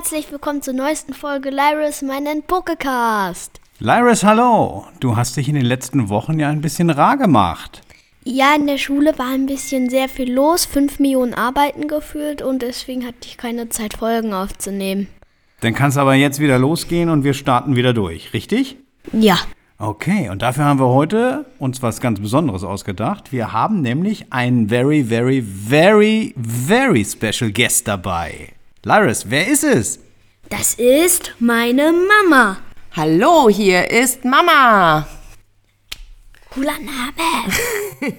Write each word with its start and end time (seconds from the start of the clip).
Herzlich 0.00 0.32
willkommen 0.32 0.62
zur 0.62 0.72
neuesten 0.72 1.12
Folge 1.12 1.50
Lyris, 1.50 2.00
meinen 2.00 2.42
Pokecast. 2.42 3.60
Lyris, 3.80 4.24
hallo. 4.24 4.86
Du 4.98 5.14
hast 5.14 5.36
dich 5.36 5.46
in 5.46 5.56
den 5.56 5.66
letzten 5.66 6.08
Wochen 6.08 6.40
ja 6.40 6.48
ein 6.48 6.62
bisschen 6.62 6.88
rar 6.88 7.18
gemacht. 7.18 7.82
Ja, 8.24 8.54
in 8.56 8.66
der 8.66 8.78
Schule 8.78 9.18
war 9.18 9.28
ein 9.28 9.44
bisschen 9.44 9.90
sehr 9.90 10.08
viel 10.08 10.32
los, 10.32 10.64
5 10.64 11.00
Millionen 11.00 11.34
Arbeiten 11.34 11.86
gefühlt 11.86 12.40
und 12.40 12.62
deswegen 12.62 13.06
hatte 13.06 13.26
ich 13.26 13.36
keine 13.36 13.68
Zeit, 13.68 13.92
Folgen 13.92 14.32
aufzunehmen. 14.32 15.06
Dann 15.60 15.74
kann 15.74 15.90
es 15.90 15.98
aber 15.98 16.14
jetzt 16.14 16.40
wieder 16.40 16.58
losgehen 16.58 17.10
und 17.10 17.22
wir 17.22 17.34
starten 17.34 17.76
wieder 17.76 17.92
durch, 17.92 18.32
richtig? 18.32 18.78
Ja. 19.12 19.36
Okay, 19.76 20.30
und 20.30 20.40
dafür 20.40 20.64
haben 20.64 20.80
wir 20.80 20.88
heute 20.88 21.44
uns 21.58 21.82
was 21.82 22.00
ganz 22.00 22.20
Besonderes 22.20 22.64
ausgedacht. 22.64 23.32
Wir 23.32 23.52
haben 23.52 23.82
nämlich 23.82 24.32
einen 24.32 24.70
very, 24.70 25.04
very, 25.04 25.42
very, 25.42 26.34
very 26.42 27.04
special 27.04 27.52
Guest 27.52 27.86
dabei. 27.86 28.54
Lyris, 28.82 29.28
wer 29.28 29.46
ist 29.46 29.62
es? 29.62 29.98
Das 30.48 30.72
ist 30.72 31.34
meine 31.38 31.92
Mama. 31.92 32.56
Hallo, 32.96 33.50
hier 33.50 33.90
ist 33.90 34.24
Mama. 34.24 35.06
Cooler 36.50 36.78
Name. 36.78 37.52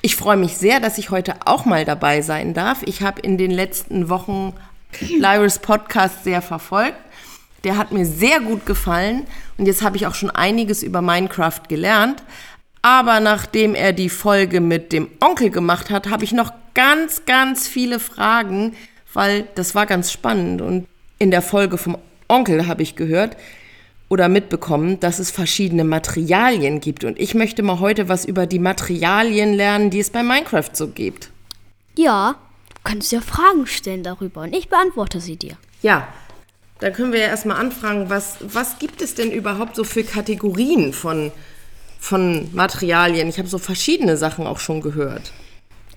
Ich 0.00 0.14
freue 0.14 0.36
mich 0.36 0.56
sehr, 0.56 0.78
dass 0.78 0.96
ich 0.96 1.10
heute 1.10 1.34
auch 1.44 1.64
mal 1.64 1.84
dabei 1.84 2.22
sein 2.22 2.54
darf. 2.54 2.84
Ich 2.84 3.02
habe 3.02 3.20
in 3.20 3.36
den 3.36 3.50
letzten 3.50 4.08
Wochen 4.08 4.54
Lyris 5.00 5.58
Podcast 5.58 6.22
sehr 6.22 6.40
verfolgt. 6.40 6.96
Der 7.64 7.76
hat 7.76 7.90
mir 7.90 8.06
sehr 8.06 8.38
gut 8.38 8.64
gefallen 8.64 9.26
und 9.58 9.66
jetzt 9.66 9.82
habe 9.82 9.96
ich 9.96 10.06
auch 10.06 10.14
schon 10.14 10.30
einiges 10.30 10.84
über 10.84 11.02
Minecraft 11.02 11.62
gelernt. 11.68 12.22
Aber 12.80 13.18
nachdem 13.18 13.74
er 13.74 13.92
die 13.92 14.08
Folge 14.08 14.60
mit 14.60 14.92
dem 14.92 15.10
Onkel 15.18 15.50
gemacht 15.50 15.90
hat, 15.90 16.08
habe 16.08 16.22
ich 16.22 16.30
noch 16.30 16.52
ganz, 16.74 17.24
ganz 17.26 17.66
viele 17.66 17.98
Fragen, 17.98 18.76
weil 19.18 19.48
das 19.56 19.74
war 19.74 19.84
ganz 19.84 20.12
spannend. 20.12 20.62
Und 20.62 20.86
in 21.18 21.32
der 21.32 21.42
Folge 21.42 21.76
vom 21.76 21.98
Onkel 22.28 22.68
habe 22.68 22.84
ich 22.84 22.94
gehört 22.94 23.36
oder 24.08 24.28
mitbekommen, 24.28 25.00
dass 25.00 25.18
es 25.18 25.32
verschiedene 25.32 25.82
Materialien 25.82 26.80
gibt. 26.80 27.02
Und 27.02 27.18
ich 27.18 27.34
möchte 27.34 27.64
mal 27.64 27.80
heute 27.80 28.08
was 28.08 28.24
über 28.24 28.46
die 28.46 28.60
Materialien 28.60 29.54
lernen, 29.54 29.90
die 29.90 29.98
es 29.98 30.10
bei 30.10 30.22
Minecraft 30.22 30.70
so 30.72 30.86
gibt. 30.86 31.30
Ja, 31.96 32.36
du 32.68 32.76
kannst 32.84 33.10
ja 33.10 33.20
Fragen 33.20 33.66
stellen 33.66 34.04
darüber 34.04 34.42
und 34.42 34.54
ich 34.54 34.68
beantworte 34.68 35.20
sie 35.20 35.34
dir. 35.34 35.56
Ja, 35.82 36.06
dann 36.78 36.92
können 36.92 37.12
wir 37.12 37.18
ja 37.18 37.26
erstmal 37.26 37.56
anfragen, 37.56 38.08
was, 38.10 38.36
was 38.40 38.78
gibt 38.78 39.02
es 39.02 39.16
denn 39.16 39.32
überhaupt 39.32 39.74
so 39.74 39.82
für 39.82 40.04
Kategorien 40.04 40.92
von, 40.92 41.32
von 41.98 42.54
Materialien? 42.54 43.28
Ich 43.28 43.38
habe 43.38 43.48
so 43.48 43.58
verschiedene 43.58 44.16
Sachen 44.16 44.46
auch 44.46 44.60
schon 44.60 44.80
gehört. 44.80 45.32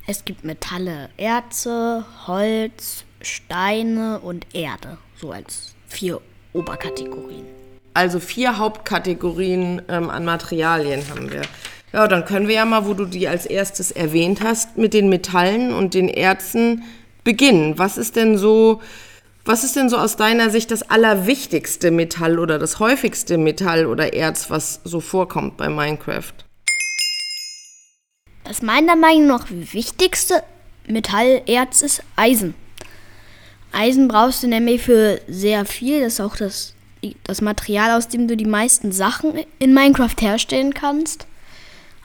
Es 0.07 0.25
gibt 0.25 0.43
Metalle, 0.43 1.09
Erze, 1.17 2.03
Holz, 2.25 3.05
Steine 3.23 4.19
und 4.19 4.45
Erde. 4.53 4.97
So 5.15 5.31
als 5.31 5.75
vier 5.87 6.21
Oberkategorien. 6.53 7.45
Also 7.93 8.19
vier 8.19 8.57
Hauptkategorien 8.57 9.81
ähm, 9.89 10.09
an 10.09 10.25
Materialien 10.25 11.03
haben 11.09 11.31
wir. 11.31 11.41
Ja, 11.93 12.07
dann 12.07 12.23
können 12.23 12.47
wir 12.47 12.55
ja 12.55 12.65
mal, 12.65 12.85
wo 12.85 12.93
du 12.93 13.05
die 13.05 13.27
als 13.27 13.45
erstes 13.45 13.91
erwähnt 13.91 14.41
hast, 14.41 14.77
mit 14.77 14.93
den 14.93 15.09
Metallen 15.09 15.73
und 15.73 15.93
den 15.93 16.07
Erzen 16.07 16.83
beginnen. 17.23 17.77
Was 17.77 17.97
ist 17.97 18.15
denn 18.15 18.37
so, 18.37 18.81
was 19.43 19.63
ist 19.63 19.75
denn 19.75 19.89
so 19.89 19.97
aus 19.97 20.15
deiner 20.15 20.49
Sicht 20.49 20.71
das 20.71 20.83
allerwichtigste 20.83 21.91
Metall 21.91 22.39
oder 22.39 22.59
das 22.59 22.79
häufigste 22.79 23.37
Metall 23.37 23.85
oder 23.85 24.13
Erz, 24.13 24.49
was 24.49 24.79
so 24.85 25.01
vorkommt 25.01 25.57
bei 25.57 25.67
Minecraft? 25.67 26.33
Das 28.45 28.61
meiner 28.61 28.95
Meinung 28.95 29.27
nach 29.27 29.47
wichtigste 29.49 30.43
Metallerz 30.87 31.81
ist 31.81 32.03
Eisen. 32.15 32.55
Eisen 33.71 34.07
brauchst 34.07 34.43
du 34.43 34.47
nämlich 34.47 34.81
für 34.81 35.21
sehr 35.27 35.65
viel. 35.65 36.01
Das 36.01 36.13
ist 36.13 36.19
auch 36.21 36.35
das, 36.35 36.73
das 37.23 37.41
Material, 37.41 37.97
aus 37.97 38.07
dem 38.07 38.27
du 38.27 38.35
die 38.35 38.45
meisten 38.45 38.91
Sachen 38.91 39.33
in 39.59 39.73
Minecraft 39.73 40.15
herstellen 40.19 40.73
kannst. 40.73 41.27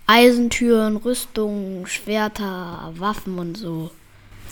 Eisentüren, 0.06 0.97
Rüstungen, 0.97 1.87
Schwerter, 1.87 2.93
Waffen 2.97 3.38
und 3.38 3.56
so. 3.56 3.91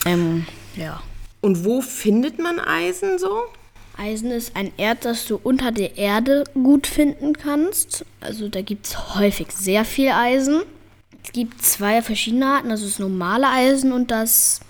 Ähm, 0.05 0.47
ja. 0.77 1.01
Und 1.41 1.65
wo 1.65 1.81
findet 1.81 2.39
man 2.39 2.59
Eisen 2.59 3.19
so? 3.19 3.45
Eisen 3.97 4.31
ist 4.31 4.57
ein 4.57 4.73
Erz, 4.77 5.03
das 5.03 5.27
du 5.27 5.39
unter 5.43 5.71
der 5.71 5.97
Erde 5.97 6.45
gut 6.55 6.87
finden 6.87 7.35
kannst. 7.35 8.05
Also 8.21 8.49
da 8.49 8.61
gibt 8.61 8.87
es 8.87 9.15
häufig 9.15 9.53
sehr 9.53 9.85
viel 9.85 10.09
Eisen. 10.09 10.63
Es 11.23 11.33
gibt 11.33 11.63
zwei 11.63 12.03
verschiedene 12.03 12.47
Arten. 12.47 12.71
Das 12.71 12.83
ist 12.83 12.99
normale 12.99 13.49
Eisen 13.49 13.93
und 13.93 14.11
das, 14.11 14.61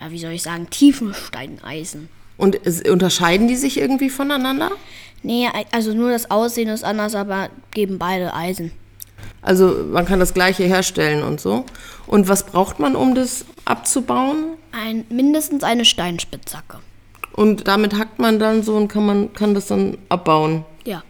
ja, 0.00 0.10
wie 0.10 0.18
soll 0.18 0.32
ich 0.32 0.42
sagen, 0.42 0.68
Tiefensteineisen. 0.70 2.08
Und 2.36 2.60
unterscheiden 2.88 3.48
die 3.48 3.56
sich 3.56 3.78
irgendwie 3.78 4.08
voneinander? 4.08 4.70
Nee, 5.22 5.48
also 5.72 5.92
nur 5.92 6.10
das 6.10 6.30
Aussehen 6.30 6.68
ist 6.68 6.84
anders, 6.84 7.14
aber 7.14 7.50
geben 7.72 7.98
beide 7.98 8.32
Eisen. 8.32 8.72
Also 9.42 9.84
man 9.90 10.06
kann 10.06 10.20
das 10.20 10.32
gleiche 10.32 10.64
herstellen 10.64 11.22
und 11.22 11.40
so. 11.40 11.64
Und 12.06 12.28
was 12.28 12.44
braucht 12.44 12.78
man, 12.78 12.96
um 12.96 13.14
das 13.14 13.44
abzubauen? 13.64 14.56
Ein, 14.72 15.04
mindestens 15.10 15.64
eine 15.64 15.84
Steinspitzhacke. 15.84 16.78
Und 17.32 17.68
damit 17.68 17.98
hackt 17.98 18.18
man 18.18 18.38
dann 18.38 18.62
so 18.62 18.76
und 18.76 18.88
kann 18.88 19.06
man 19.06 19.32
kann 19.32 19.54
das 19.54 19.66
dann 19.66 19.98
abbauen. 20.08 20.64
Ja. 20.84 21.02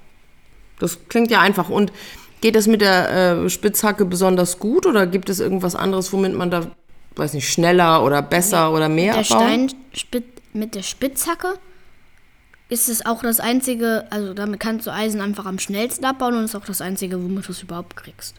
Das 0.78 1.08
klingt 1.08 1.30
ja 1.30 1.40
einfach. 1.40 1.68
Und 1.68 1.92
geht 2.40 2.56
das 2.56 2.66
mit 2.66 2.80
der 2.80 3.10
äh, 3.44 3.50
Spitzhacke 3.50 4.04
besonders 4.04 4.58
gut 4.58 4.86
oder 4.86 5.06
gibt 5.06 5.28
es 5.28 5.40
irgendwas 5.40 5.74
anderes, 5.74 6.12
womit 6.12 6.34
man 6.34 6.50
da, 6.50 6.66
weiß 7.16 7.34
nicht, 7.34 7.48
schneller 7.48 8.04
oder 8.04 8.22
besser 8.22 8.72
oder 8.72 8.88
mehr 8.88 9.14
Der 9.14 9.22
abbauen? 9.22 9.68
Steinspit 9.68 10.24
mit 10.52 10.74
der 10.74 10.82
Spitzhacke 10.82 11.54
ist 12.68 12.88
es 12.88 13.04
auch 13.04 13.22
das 13.22 13.40
einzige, 13.40 14.06
also 14.10 14.32
damit 14.32 14.60
kannst 14.60 14.86
du 14.86 14.92
Eisen 14.92 15.20
einfach 15.20 15.44
am 15.44 15.58
schnellsten 15.58 16.04
abbauen 16.04 16.36
und 16.36 16.44
ist 16.44 16.54
auch 16.54 16.64
das 16.64 16.80
einzige, 16.80 17.22
womit 17.22 17.48
du 17.48 17.52
es 17.52 17.62
überhaupt 17.62 17.96
kriegst. 17.96 18.36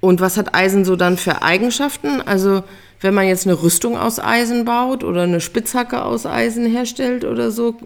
Und 0.00 0.20
was 0.20 0.36
hat 0.36 0.54
Eisen 0.54 0.84
so 0.84 0.96
dann 0.96 1.16
für 1.16 1.42
Eigenschaften? 1.42 2.20
Also 2.22 2.64
wenn 3.00 3.14
man 3.14 3.28
jetzt 3.28 3.46
eine 3.46 3.62
Rüstung 3.62 3.96
aus 3.96 4.18
Eisen 4.18 4.64
baut 4.64 5.04
oder 5.04 5.22
eine 5.22 5.40
Spitzhacke 5.40 6.04
aus 6.04 6.26
Eisen 6.26 6.66
herstellt 6.66 7.24
oder 7.24 7.50
so, 7.50 7.76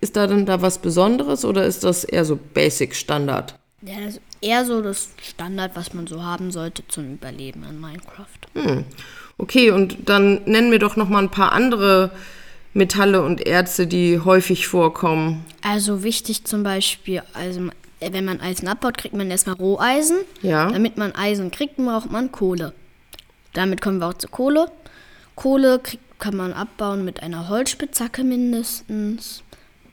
ist 0.00 0.16
da 0.16 0.26
dann 0.26 0.46
da 0.46 0.62
was 0.62 0.78
Besonderes 0.78 1.44
oder 1.44 1.64
ist 1.64 1.84
das 1.84 2.04
eher 2.04 2.24
so 2.24 2.36
Basic 2.36 2.94
Standard? 2.94 3.58
Ja, 3.82 4.00
das 4.02 4.14
ist 4.14 4.20
eher 4.40 4.64
so 4.64 4.80
das 4.80 5.10
Standard, 5.22 5.72
was 5.74 5.92
man 5.94 6.06
so 6.06 6.22
haben 6.22 6.52
sollte 6.52 6.86
zum 6.88 7.14
Überleben 7.14 7.64
in 7.68 7.80
Minecraft. 7.80 8.86
Okay, 9.38 9.70
und 9.70 10.08
dann 10.08 10.42
nennen 10.44 10.70
wir 10.72 10.80
doch 10.80 10.96
noch 10.96 11.08
mal 11.08 11.22
ein 11.22 11.30
paar 11.30 11.52
andere 11.52 12.10
Metalle 12.74 13.22
und 13.22 13.46
Erze, 13.46 13.86
die 13.86 14.20
häufig 14.20 14.66
vorkommen. 14.66 15.44
Also 15.62 16.02
wichtig 16.02 16.44
zum 16.44 16.62
Beispiel, 16.62 17.22
also 17.34 17.68
wenn 18.00 18.24
man 18.24 18.40
Eisen 18.40 18.68
abbaut, 18.68 18.98
kriegt 18.98 19.14
man 19.14 19.30
erstmal 19.30 19.56
Roheisen. 19.56 20.18
Ja. 20.42 20.70
Damit 20.70 20.96
man 20.96 21.14
Eisen 21.14 21.50
kriegt, 21.50 21.76
braucht 21.76 22.10
man 22.10 22.30
Kohle. 22.32 22.72
Damit 23.52 23.80
kommen 23.80 24.00
wir 24.00 24.08
auch 24.08 24.14
zur 24.14 24.30
Kohle. 24.30 24.70
Kohle 25.34 25.78
krieg, 25.78 26.00
kann 26.18 26.36
man 26.36 26.52
abbauen 26.52 27.04
mit 27.04 27.22
einer 27.22 27.48
Holzspitzhacke 27.48 28.24
mindestens. 28.24 29.42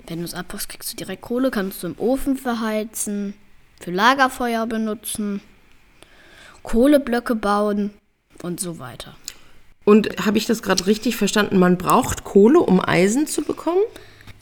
Wenn 0.08 0.19
du 0.19 0.25
es 0.25 0.34
abbaust, 0.34 0.69
kriegst 0.69 0.92
du 0.92 0.98
direkt 0.98 1.22
Kohle, 1.22 1.52
kannst 1.52 1.84
du 1.84 1.88
im 1.88 2.00
Ofen 2.00 2.38
verheizen, 2.38 3.36
für 3.80 3.92
Lagerfeuer 3.92 4.66
benutzen, 4.66 5.42
Kohleblöcke 6.64 7.36
bauen 7.36 7.92
und 8.42 8.60
so 8.60 8.80
weiter. 8.80 9.16
Und 9.86 10.26
habe 10.26 10.38
ich 10.38 10.48
das 10.48 10.64
gerade 10.64 10.88
richtig 10.88 11.16
verstanden? 11.16 11.60
Man 11.60 11.78
braucht 11.78 12.24
Kohle, 12.24 12.60
um 12.60 12.84
Eisen 12.84 13.28
zu 13.28 13.44
bekommen? 13.44 13.82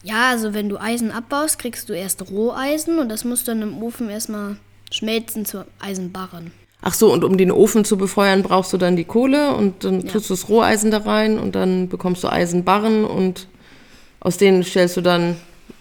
Ja, 0.02 0.30
also 0.30 0.54
wenn 0.54 0.70
du 0.70 0.78
Eisen 0.78 1.12
abbaust, 1.12 1.60
kriegst 1.60 1.90
du 1.90 1.94
erst 1.94 2.30
Roheisen 2.30 3.00
und 3.00 3.10
das 3.10 3.24
musst 3.24 3.48
du 3.48 3.52
dann 3.52 3.62
im 3.62 3.82
Ofen 3.84 4.10
erstmal 4.10 4.58
schmelzen 4.92 5.46
zu 5.46 5.66
Eisenbarren. 5.80 6.52
Ach 6.82 6.94
so, 6.94 7.14
und 7.14 7.24
um 7.24 7.38
den 7.38 7.52
Ofen 7.52 7.86
zu 7.86 7.98
befeuern, 7.98 8.44
brauchst 8.44 8.74
du 8.74 8.78
dann 8.78 8.98
die 8.98 9.06
Kohle 9.06 9.56
und 9.56 9.86
dann 9.86 10.06
tust 10.06 10.30
du 10.30 10.34
das 10.34 10.50
Roheisen 10.50 10.92
da 10.92 11.00
rein 11.00 11.40
und 11.40 11.56
dann 11.56 11.88
bekommst 11.88 12.24
du 12.24 12.30
Eisenbarren 12.30 13.06
und 13.06 13.48
aus 14.20 14.38
denen 14.38 14.64
stellst 14.64 14.98
du 14.98 15.02
dann 15.02 15.38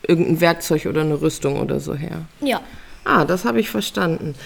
irgendein 0.07 0.41
Werkzeug 0.41 0.87
oder 0.87 1.01
eine 1.01 1.21
Rüstung 1.21 1.61
oder 1.61 1.81
so 1.81 1.95
her. 1.95 2.23
Ja. 2.41 2.61
Ah, 3.05 3.25
das 3.25 3.45
habe 3.45 3.59
ich 3.59 3.71
verstanden. 3.71 4.37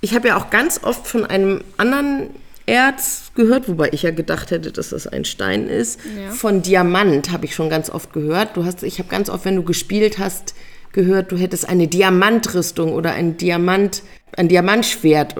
Ich 0.00 0.14
habe 0.14 0.28
ja 0.28 0.38
auch 0.38 0.48
ganz 0.48 0.82
oft 0.82 1.06
von 1.06 1.26
einem 1.26 1.62
anderen 1.76 2.30
Erz 2.66 3.30
gehört, 3.34 3.68
wobei 3.68 3.90
ich 3.92 4.02
ja 4.02 4.10
gedacht 4.10 4.50
hätte, 4.50 4.72
dass 4.72 4.90
das 4.90 5.06
ein 5.06 5.24
Stein 5.24 5.68
ist. 5.68 6.00
Von 6.30 6.62
Diamant 6.62 7.30
habe 7.30 7.44
ich 7.44 7.54
schon 7.54 7.68
ganz 7.68 7.90
oft 7.90 8.12
gehört. 8.12 8.56
Du 8.56 8.64
hast, 8.64 8.82
ich 8.82 8.98
habe 8.98 9.08
ganz 9.08 9.28
oft, 9.28 9.44
wenn 9.44 9.56
du 9.56 9.62
gespielt 9.62 10.18
hast, 10.18 10.54
gehört, 10.92 11.30
du 11.32 11.36
hättest 11.36 11.68
eine 11.68 11.88
Diamantrüstung 11.88 12.92
oder 12.92 13.12
ein 13.12 13.36
Diamant, 13.36 14.02
ein 14.36 14.48
Diamantschwert 14.48 15.34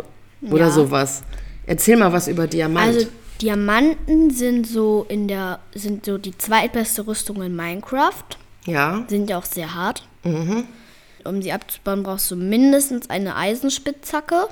oder 0.50 0.66
Ja. 0.66 0.70
sowas. 0.70 1.22
Erzähl 1.66 1.96
mal 1.96 2.12
was 2.12 2.28
über 2.28 2.46
Diamant. 2.46 2.86
Also 2.94 3.06
Diamanten 3.40 4.30
sind 4.30 4.66
so 4.66 5.06
in 5.08 5.26
der 5.28 5.60
sind 5.74 6.04
so 6.04 6.18
die 6.18 6.36
zweitbeste 6.36 7.06
Rüstung 7.06 7.42
in 7.42 7.56
Minecraft. 7.56 8.24
ja, 8.66 9.04
Sind 9.08 9.30
ja 9.30 9.38
auch 9.38 9.44
sehr 9.44 9.74
hart. 9.74 10.06
Um 10.24 11.40
sie 11.42 11.52
abzubauen, 11.52 12.02
brauchst 12.02 12.30
du 12.30 12.36
mindestens 12.36 13.08
eine 13.10 13.36
Eisenspitzhacke. 13.36 14.46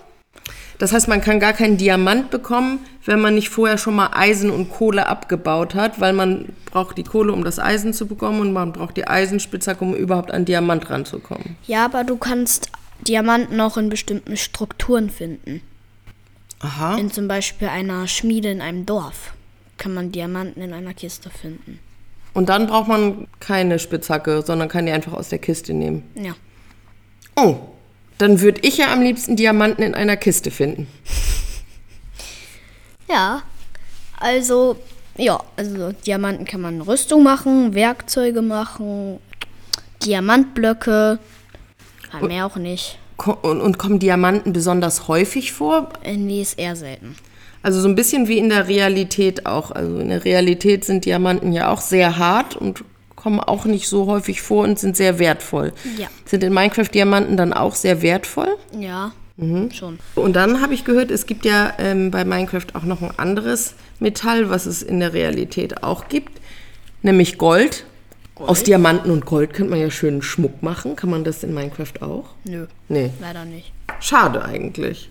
Das 0.79 0.93
heißt, 0.93 1.07
man 1.07 1.21
kann 1.21 1.39
gar 1.39 1.53
keinen 1.53 1.77
Diamant 1.77 2.31
bekommen, 2.31 2.81
wenn 3.05 3.21
man 3.21 3.35
nicht 3.37 3.51
vorher 3.51 3.79
schon 3.79 3.95
mal 3.95 4.11
Eisen 4.13 4.51
und 4.51 4.71
Kohle 4.71 5.07
abgebaut 5.07 5.75
hat, 5.75 6.01
weil 6.01 6.13
man 6.13 6.49
braucht 6.65 6.99
die 6.99 7.05
Kohle, 7.05 7.33
um 7.33 7.45
das 7.45 7.59
Eisen 7.59 7.93
zu 7.93 8.07
bekommen 8.07 8.41
und 8.41 8.53
man 8.53 8.73
braucht 8.73 8.97
die 8.97 9.07
Eisenspitzhacke, 9.07 9.85
um 9.85 9.95
überhaupt 9.95 10.33
an 10.33 10.45
Diamant 10.45 10.91
ranzukommen. 10.91 11.57
Ja, 11.67 11.85
aber 11.85 12.03
du 12.03 12.17
kannst 12.17 12.71
Diamanten 13.07 13.61
auch 13.61 13.77
in 13.77 13.91
bestimmten 13.91 14.37
Strukturen 14.37 15.11
finden. 15.11 15.61
Aha. 16.61 16.97
In 16.97 17.11
zum 17.11 17.29
Beispiel 17.29 17.69
einer 17.69 18.07
Schmiede 18.09 18.51
in 18.51 18.61
einem 18.61 18.87
Dorf 18.87 19.35
kann 19.79 19.95
man 19.95 20.13
Diamanten 20.13 20.63
in 20.63 20.73
einer 20.73 20.95
Kiste 20.95 21.29
finden. 21.31 21.81
Und 22.35 22.49
dann 22.49 22.67
braucht 22.67 22.89
man 22.89 23.27
keine 23.41 23.79
Spitzhacke, 23.79 24.43
sondern 24.43 24.69
kann 24.69 24.87
die 24.87 24.93
einfach 24.93 25.13
aus 25.13 25.29
der 25.29 25.39
Kiste 25.39 25.75
nehmen. 25.75 26.03
Ja. 26.15 26.35
Oh, 27.37 27.57
dann 28.19 28.41
würde 28.41 28.61
ich 28.63 28.79
ja 28.79 28.93
am 28.93 29.03
liebsten 29.03 29.37
Diamanten 29.37 29.83
in 29.83 29.95
einer 29.95 30.17
Kiste 30.17 30.51
finden. 30.51 30.87
Ja, 33.09 33.43
also, 34.19 34.77
ja, 35.19 35.39
also 35.57 35.93
Diamanten 35.93 36.47
kann 36.47 36.63
man 36.63 36.81
Rüstung 36.81 37.23
machen, 37.23 37.75
Werkzeuge 37.75 38.41
machen, 38.41 39.19
Diamantblöcke, 40.03 41.19
aber 42.11 42.27
mehr 42.27 42.47
auch 42.47 42.57
nicht. 42.57 42.99
Und, 43.19 43.61
und 43.61 43.77
kommen 43.77 43.99
Diamanten 43.99 44.55
besonders 44.55 45.09
häufig 45.09 45.53
vor? 45.53 45.91
Äh, 46.03 46.17
Nee, 46.17 46.41
ist 46.41 46.59
eher 46.59 46.75
selten. 46.75 47.17
Also 47.63 47.81
so 47.81 47.89
ein 47.89 47.95
bisschen 47.95 48.29
wie 48.29 48.39
in 48.39 48.49
der 48.49 48.67
Realität 48.67 49.47
auch. 49.47 49.71
Also 49.71 49.99
in 49.99 50.09
der 50.09 50.25
Realität 50.25 50.85
sind 50.85 51.05
Diamanten 51.05 51.53
ja 51.53 51.71
auch 51.71 51.81
sehr 51.81 52.19
hart 52.19 52.57
und 52.57 52.83
kommen 53.23 53.39
auch 53.41 53.65
nicht 53.67 53.89
so 53.89 54.07
häufig 54.07 54.43
vor 54.43 54.65
und 54.65 54.79
sind 54.79 54.97
sehr 54.97 55.19
wertvoll. 55.21 55.73
Ja. 55.97 56.09
Sind 56.25 56.43
in 56.43 56.53
Minecraft 56.53 56.89
Diamanten 56.93 57.37
dann 57.37 57.53
auch 57.53 57.75
sehr 57.77 58.03
wertvoll? 58.03 58.49
Ja, 58.79 59.13
schon. 59.73 59.99
Und 60.15 60.35
dann 60.35 60.61
habe 60.61 60.75
ich 60.75 60.85
gehört, 60.85 61.11
es 61.11 61.27
gibt 61.27 61.45
ja 61.45 61.73
ähm, 61.79 62.11
bei 62.11 62.25
Minecraft 62.25 62.67
auch 62.75 62.83
noch 62.83 63.01
ein 63.03 63.17
anderes 63.19 63.75
Metall, 64.01 64.51
was 64.51 64.67
es 64.67 64.83
in 64.83 65.01
der 65.01 65.13
Realität 65.13 65.83
auch 65.83 66.09
gibt, 66.09 66.41
nämlich 67.03 67.39
Gold. 67.39 67.85
Aus 68.37 68.65
Diamanten 68.65 69.11
und 69.13 69.25
Gold 69.25 69.53
könnte 69.55 69.71
man 69.71 69.81
ja 69.81 69.91
schönen 69.91 70.21
Schmuck 70.23 70.63
machen. 70.65 70.97
Kann 70.97 71.11
man 71.11 71.23
das 71.23 71.45
in 71.45 71.55
Minecraft 71.55 71.93
auch? 72.03 72.31
Nö, 72.45 72.67
Nee. 72.89 73.11
leider 73.21 73.45
nicht. 73.45 73.73
Schade 74.01 74.45
eigentlich. 74.45 75.11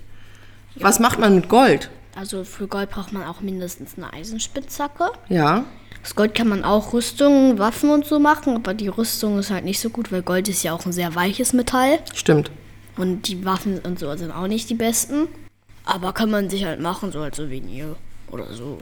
Was 0.76 1.00
macht 1.00 1.18
man 1.20 1.36
mit 1.36 1.48
Gold? 1.48 1.90
Also 2.16 2.44
für 2.44 2.68
Gold 2.68 2.90
braucht 2.90 3.14
man 3.14 3.24
auch 3.24 3.40
mindestens 3.40 3.92
eine 3.96 4.12
Eisenspitzhacke. 4.12 5.12
Ja. 5.30 5.64
Aus 6.04 6.16
Gold 6.16 6.34
kann 6.34 6.48
man 6.48 6.64
auch 6.64 6.94
Rüstungen, 6.94 7.60
Waffen 7.60 7.92
und 7.92 8.06
so 8.06 8.20
machen, 8.20 8.56
aber 8.56 8.74
die 8.74 8.88
Rüstung 8.88 9.38
ist 9.38 9.52
halt 9.52 9.66
nicht 9.66 9.80
so 9.80 9.90
gut, 9.90 10.12
weil 10.12 10.24
Gold 10.24 10.50
ist 10.50 10.64
ja 10.64 10.74
auch 10.74 10.86
ein 10.86 10.92
sehr 10.92 11.14
weiches 11.16 11.54
Metall. 11.54 12.00
Stimmt. 12.14 12.50
Und 12.98 13.28
die 13.28 13.46
Waffen 13.46 13.80
und 13.80 14.00
so 14.00 14.16
sind 14.18 14.32
auch 14.32 14.48
nicht 14.48 14.70
die 14.70 14.76
besten. 14.76 15.28
Aber 15.86 16.14
kann 16.14 16.30
man 16.32 16.50
sich 16.50 16.66
halt 16.66 16.80
machen, 16.80 17.12
so 17.12 17.20
als 17.20 17.38
Souvenir 17.38 17.96
oder 18.32 18.52
so. 18.54 18.80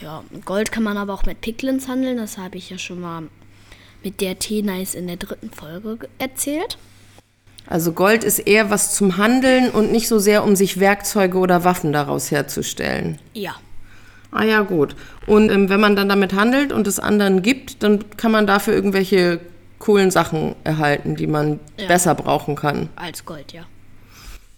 Ja, 0.00 0.24
Gold 0.44 0.72
kann 0.72 0.82
man 0.82 0.96
aber 0.96 1.14
auch 1.14 1.24
mit 1.24 1.40
Piglins 1.40 1.86
handeln. 1.88 2.16
Das 2.16 2.36
habe 2.38 2.56
ich 2.58 2.70
ja 2.70 2.78
schon 2.78 3.00
mal 3.00 3.22
mit 4.02 4.20
der 4.20 4.38
T-Nice 4.38 4.94
in 4.94 5.06
der 5.06 5.16
dritten 5.16 5.50
Folge 5.50 5.96
ge- 5.96 6.08
erzählt. 6.18 6.78
Also 7.66 7.92
Gold 7.92 8.22
ist 8.24 8.40
eher 8.40 8.70
was 8.70 8.94
zum 8.94 9.16
Handeln 9.16 9.70
und 9.70 9.90
nicht 9.90 10.08
so 10.08 10.18
sehr, 10.18 10.44
um 10.44 10.54
sich 10.56 10.78
Werkzeuge 10.80 11.38
oder 11.38 11.64
Waffen 11.64 11.92
daraus 11.92 12.30
herzustellen. 12.30 13.18
Ja. 13.32 13.54
Ah 14.34 14.44
ja, 14.44 14.60
gut. 14.62 14.94
Und 15.26 15.50
ähm, 15.50 15.68
wenn 15.70 15.80
man 15.80 15.96
dann 15.96 16.08
damit 16.08 16.34
handelt 16.34 16.72
und 16.72 16.86
es 16.86 16.98
anderen 16.98 17.40
gibt, 17.42 17.82
dann 17.82 18.04
kann 18.16 18.32
man 18.32 18.46
dafür 18.46 18.74
irgendwelche 18.74 19.40
coolen 19.78 20.10
Sachen 20.10 20.54
erhalten, 20.64 21.16
die 21.16 21.26
man 21.26 21.60
Ja. 21.78 21.86
besser 21.86 22.14
brauchen 22.14 22.56
kann. 22.56 22.88
Als 22.96 23.24
Gold, 23.24 23.52
ja. 23.52 23.62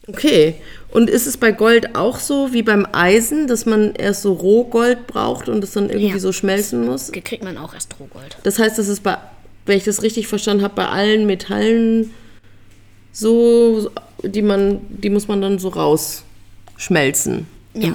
Okay. 0.09 0.55
Und 0.93 1.11
ist 1.11 1.27
es 1.27 1.37
bei 1.37 1.51
Gold 1.53 1.95
auch 1.97 2.21
so 2.21 2.53
wie 2.53 2.63
beim 2.63 2.87
Eisen, 2.93 3.49
dass 3.49 3.67
man 3.67 3.95
erst 3.97 4.23
so 4.23 4.33
Rohgold 4.33 5.07
braucht 5.09 5.49
und 5.49 5.63
es 5.65 5.73
dann 5.73 5.91
irgendwie 5.91 6.11
Ja. 6.15 6.19
so 6.21 6.33
schmelzen 6.33 6.87
muss? 6.87 7.11
Da 7.11 7.21
kriegt 7.21 7.43
man 7.45 7.59
auch 7.59 7.75
erst 7.75 7.97
Rohgold. 7.99 8.37
Das 8.45 8.59
heißt, 8.59 8.79
das 8.79 8.87
ist 8.89 9.03
bei, 9.03 9.19
wenn 9.67 9.77
ich 9.77 9.85
das 9.85 10.03
richtig 10.03 10.29
verstanden 10.29 10.63
habe, 10.63 10.75
bei 10.77 10.87
allen 10.87 11.27
Metallen 11.27 12.13
so, 13.13 13.91
die 14.23 14.43
man, 14.43 14.81
die 14.91 15.11
muss 15.11 15.27
man 15.29 15.41
dann 15.43 15.59
so 15.59 15.69
rausschmelzen. 15.69 17.47
Ja. 17.75 17.95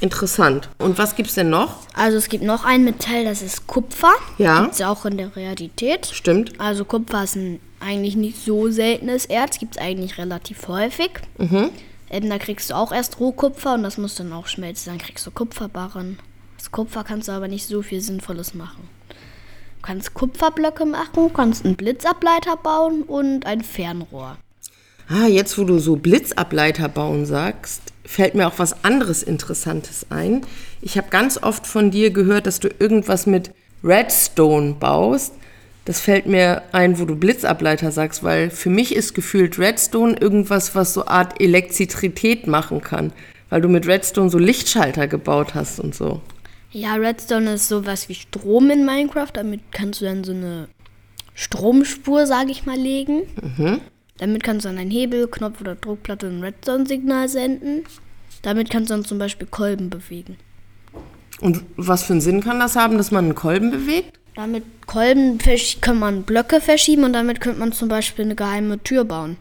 Interessant. 0.00 0.70
Und 0.78 0.98
was 0.98 1.14
gibt's 1.14 1.34
denn 1.34 1.50
noch? 1.50 1.76
Also 1.94 2.16
es 2.16 2.28
gibt 2.28 2.42
noch 2.42 2.64
ein 2.64 2.84
Metall, 2.84 3.24
das 3.24 3.42
ist 3.42 3.66
Kupfer. 3.66 4.12
Ja. 4.38 4.62
Gibt's 4.62 4.78
ja 4.78 4.90
auch 4.90 5.04
in 5.04 5.18
der 5.18 5.36
Realität. 5.36 6.06
Stimmt. 6.06 6.58
Also 6.58 6.84
Kupfer 6.84 7.24
ist 7.24 7.36
ein 7.36 7.60
eigentlich 7.80 8.16
nicht 8.16 8.38
so 8.44 8.70
seltenes 8.70 9.26
Erz, 9.26 9.58
gibt 9.58 9.76
es 9.76 9.82
eigentlich 9.82 10.18
relativ 10.18 10.68
häufig. 10.68 11.10
Ähm, 11.38 12.28
da 12.28 12.38
kriegst 12.38 12.70
du 12.70 12.74
auch 12.74 12.92
erst 12.92 13.18
Rohkupfer 13.20 13.74
und 13.74 13.82
das 13.82 13.98
muss 13.98 14.14
dann 14.14 14.32
auch 14.32 14.46
schmelzen. 14.46 14.92
Dann 14.92 14.98
kriegst 14.98 15.26
du 15.26 15.30
Kupferbarren. 15.30 16.18
Aus 16.58 16.70
Kupfer 16.70 17.04
kannst 17.04 17.28
du 17.28 17.32
aber 17.32 17.48
nicht 17.48 17.66
so 17.66 17.82
viel 17.82 18.00
Sinnvolles 18.00 18.54
machen. 18.54 18.88
Du 19.08 19.86
kannst 19.86 20.12
Kupferblöcke 20.12 20.84
machen, 20.84 21.32
kannst 21.32 21.64
einen 21.64 21.76
Blitzableiter 21.76 22.56
bauen 22.56 23.02
und 23.02 23.46
ein 23.46 23.62
Fernrohr. 23.62 24.36
Ah, 25.08 25.26
jetzt 25.26 25.56
wo 25.58 25.64
du 25.64 25.78
so 25.78 25.96
Blitzableiter 25.96 26.88
bauen 26.88 27.24
sagst, 27.24 27.89
fällt 28.10 28.34
mir 28.34 28.48
auch 28.48 28.58
was 28.58 28.84
anderes 28.84 29.22
Interessantes 29.22 30.06
ein. 30.10 30.40
Ich 30.82 30.98
habe 30.98 31.10
ganz 31.10 31.40
oft 31.40 31.64
von 31.64 31.92
dir 31.92 32.10
gehört, 32.10 32.48
dass 32.48 32.58
du 32.58 32.68
irgendwas 32.80 33.24
mit 33.24 33.52
Redstone 33.84 34.72
baust. 34.72 35.34
Das 35.84 36.00
fällt 36.00 36.26
mir 36.26 36.62
ein, 36.72 36.98
wo 36.98 37.04
du 37.04 37.14
Blitzableiter 37.14 37.92
sagst, 37.92 38.24
weil 38.24 38.50
für 38.50 38.68
mich 38.68 38.96
ist 38.96 39.14
gefühlt 39.14 39.60
Redstone 39.60 40.16
irgendwas, 40.18 40.74
was 40.74 40.92
so 40.92 41.06
Art 41.06 41.40
Elektrizität 41.40 42.48
machen 42.48 42.80
kann, 42.80 43.12
weil 43.48 43.60
du 43.60 43.68
mit 43.68 43.86
Redstone 43.86 44.28
so 44.28 44.38
Lichtschalter 44.38 45.06
gebaut 45.06 45.54
hast 45.54 45.78
und 45.78 45.94
so. 45.94 46.20
Ja, 46.72 46.94
Redstone 46.94 47.54
ist 47.54 47.68
sowas 47.68 48.08
wie 48.08 48.16
Strom 48.16 48.70
in 48.70 48.84
Minecraft. 48.84 49.30
Damit 49.32 49.60
kannst 49.70 50.00
du 50.00 50.06
dann 50.06 50.24
so 50.24 50.32
eine 50.32 50.66
Stromspur, 51.34 52.26
sage 52.26 52.50
ich 52.50 52.66
mal, 52.66 52.76
legen. 52.76 53.22
Damit 54.20 54.42
kannst 54.42 54.66
du 54.66 54.68
dann 54.68 54.76
einen 54.76 54.90
Hebel, 54.90 55.28
Knopf 55.28 55.62
oder 55.62 55.74
Druckplatte 55.74 56.26
ein 56.26 56.42
Redstone-Signal 56.42 57.26
senden. 57.30 57.84
Damit 58.42 58.68
kannst 58.68 58.90
du 58.90 58.94
dann 58.94 59.04
zum 59.06 59.18
Beispiel 59.18 59.46
Kolben 59.46 59.88
bewegen. 59.88 60.36
Und 61.40 61.62
was 61.78 62.02
für 62.02 62.12
einen 62.12 62.20
Sinn 62.20 62.42
kann 62.42 62.60
das 62.60 62.76
haben, 62.76 62.98
dass 62.98 63.10
man 63.10 63.24
einen 63.24 63.34
Kolben 63.34 63.70
bewegt? 63.70 64.18
Damit 64.34 64.64
Kolben 64.86 65.38
kann 65.80 65.98
man 65.98 66.24
Blöcke 66.24 66.60
verschieben 66.60 67.04
und 67.04 67.14
damit 67.14 67.40
könnte 67.40 67.60
man 67.60 67.72
zum 67.72 67.88
Beispiel 67.88 68.26
eine 68.26 68.34
geheime 68.34 68.82
Tür 68.82 69.04
bauen. 69.04 69.38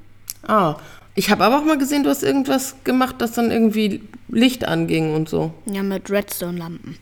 Ah, 0.48 0.78
ich 1.14 1.30
habe 1.30 1.44
aber 1.44 1.60
auch 1.60 1.66
mal 1.66 1.78
gesehen, 1.78 2.04
du 2.04 2.10
hast 2.10 2.24
irgendwas 2.24 2.78
gemacht, 2.86 3.16
das 3.20 3.34
dann 3.34 3.52
irgendwie 3.52 4.02
Licht 4.30 4.64
anging 4.64 5.14
und 5.14 5.28
so. 5.28 5.54
Ja, 5.66 5.84
mit 5.84 6.10
Redstone-Lampen. 6.10 6.96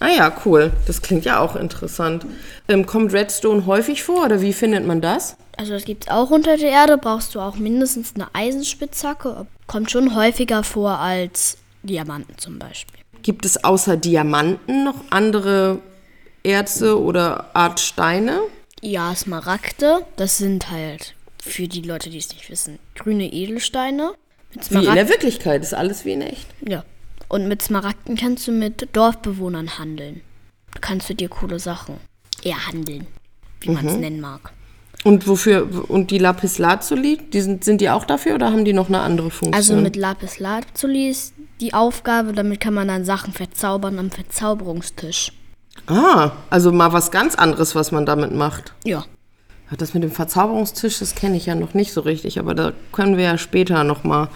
Ah 0.00 0.08
ja, 0.08 0.32
cool. 0.44 0.72
Das 0.86 1.02
klingt 1.02 1.24
ja 1.24 1.40
auch 1.40 1.56
interessant. 1.56 2.24
Ähm, 2.68 2.86
kommt 2.86 3.12
Redstone 3.12 3.66
häufig 3.66 4.02
vor 4.02 4.24
oder 4.24 4.40
wie 4.40 4.52
findet 4.52 4.86
man 4.86 5.00
das? 5.00 5.36
Also 5.56 5.72
das 5.72 5.84
gibt 5.84 6.04
es 6.04 6.10
auch 6.10 6.30
unter 6.30 6.56
der 6.56 6.70
Erde, 6.70 6.98
brauchst 6.98 7.34
du 7.34 7.40
auch 7.40 7.56
mindestens 7.56 8.14
eine 8.14 8.28
Eisenspitzhacke. 8.32 9.46
Kommt 9.66 9.90
schon 9.90 10.14
häufiger 10.14 10.62
vor 10.62 10.98
als 10.98 11.58
Diamanten 11.82 12.38
zum 12.38 12.58
Beispiel. 12.58 13.00
Gibt 13.22 13.44
es 13.44 13.64
außer 13.64 13.96
Diamanten 13.96 14.84
noch 14.84 15.02
andere 15.10 15.80
Erze 16.44 17.00
oder 17.00 17.50
Art 17.54 17.80
Steine? 17.80 18.40
Ja, 18.80 19.12
Smaragde, 19.16 20.06
das 20.16 20.38
sind 20.38 20.70
halt, 20.70 21.14
für 21.42 21.66
die 21.66 21.82
Leute, 21.82 22.10
die 22.10 22.18
es 22.18 22.28
nicht 22.28 22.48
wissen, 22.48 22.78
grüne 22.94 23.32
Edelsteine. 23.32 24.12
Wie 24.70 24.86
in 24.86 24.94
der 24.94 25.08
Wirklichkeit, 25.08 25.62
ist 25.62 25.74
alles 25.74 26.04
wie 26.04 26.12
in 26.12 26.22
echt. 26.22 26.46
ja. 26.66 26.84
Und 27.28 27.48
mit 27.48 27.62
Smaragden 27.62 28.16
kannst 28.16 28.46
du 28.48 28.52
mit 28.52 28.88
Dorfbewohnern 28.94 29.78
handeln. 29.78 30.22
Da 30.72 30.80
kannst 30.80 31.08
du 31.10 31.14
dir 31.14 31.28
coole 31.28 31.58
Sachen 31.58 31.96
erhandeln, 32.42 33.06
wie 33.60 33.70
man 33.70 33.86
es 33.86 33.96
nennen 33.96 34.20
mag. 34.20 34.52
Und 35.04 35.28
wofür, 35.28 35.68
und 35.88 36.10
die 36.10 36.18
Lapislazuli, 36.18 37.18
die 37.32 37.40
sind, 37.40 37.64
sind 37.64 37.80
die 37.80 37.90
auch 37.90 38.04
dafür 38.04 38.34
oder 38.34 38.50
haben 38.50 38.64
die 38.64 38.72
noch 38.72 38.88
eine 38.88 39.00
andere 39.00 39.30
Funktion? 39.30 39.54
Also 39.54 39.76
mit 39.76 39.96
Lapis 39.96 40.38
Lazuli 40.38 41.08
ist 41.08 41.34
die 41.60 41.72
Aufgabe, 41.72 42.32
damit 42.32 42.60
kann 42.60 42.74
man 42.74 42.88
dann 42.88 43.04
Sachen 43.04 43.32
verzaubern 43.32 43.98
am 43.98 44.10
Verzauberungstisch. 44.10 45.32
Ah, 45.86 46.32
also 46.50 46.72
mal 46.72 46.92
was 46.92 47.10
ganz 47.10 47.36
anderes, 47.36 47.74
was 47.74 47.92
man 47.92 48.06
damit 48.06 48.34
macht. 48.34 48.74
Ja. 48.84 49.04
Ja, 49.70 49.76
Das 49.76 49.94
mit 49.94 50.02
dem 50.02 50.10
Verzauberungstisch, 50.10 50.98
das 50.98 51.14
kenne 51.14 51.36
ich 51.36 51.46
ja 51.46 51.54
noch 51.54 51.74
nicht 51.74 51.92
so 51.92 52.00
richtig, 52.00 52.38
aber 52.38 52.54
da 52.54 52.72
können 52.92 53.16
wir 53.16 53.24
ja 53.24 53.38
später 53.38 53.84
noch 53.84 54.02
mal 54.02 54.28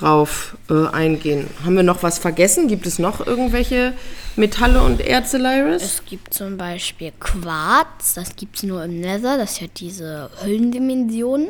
drauf 0.00 0.56
äh, 0.70 0.86
eingehen. 0.88 1.48
Haben 1.64 1.76
wir 1.76 1.82
noch 1.82 2.02
was 2.02 2.18
vergessen? 2.18 2.68
Gibt 2.68 2.86
es 2.86 2.98
noch 2.98 3.26
irgendwelche 3.26 3.92
Metalle 4.36 4.82
und 4.82 5.00
Erze, 5.00 5.38
Lyris? 5.38 5.82
Es 5.82 6.04
gibt 6.04 6.34
zum 6.34 6.56
Beispiel 6.56 7.12
Quarz, 7.20 8.14
das 8.14 8.36
gibt 8.36 8.56
es 8.56 8.62
nur 8.62 8.84
im 8.84 9.00
Nether, 9.00 9.36
das 9.38 9.60
hat 9.60 9.80
diese 9.80 10.30
Höllendimensionen. 10.42 11.48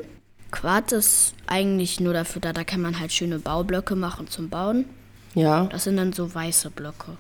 Quarz 0.51 0.93
ist 0.93 1.35
eigentlich 1.47 1.99
nur 2.01 2.13
dafür 2.13 2.41
da, 2.41 2.53
da 2.53 2.63
kann 2.65 2.81
man 2.81 3.01
halt 3.01 3.13
schöne 3.13 3.39
Baublöcke 3.39 3.97
machen 3.97 4.29
zum 4.29 4.49
Bauen. 4.49 4.85
Ja, 5.35 5.65
Das 5.67 5.85
sind 5.85 5.97
dann 5.97 6.13
so 6.13 6.33
weiße 6.33 6.71
Blöcke. 6.71 7.17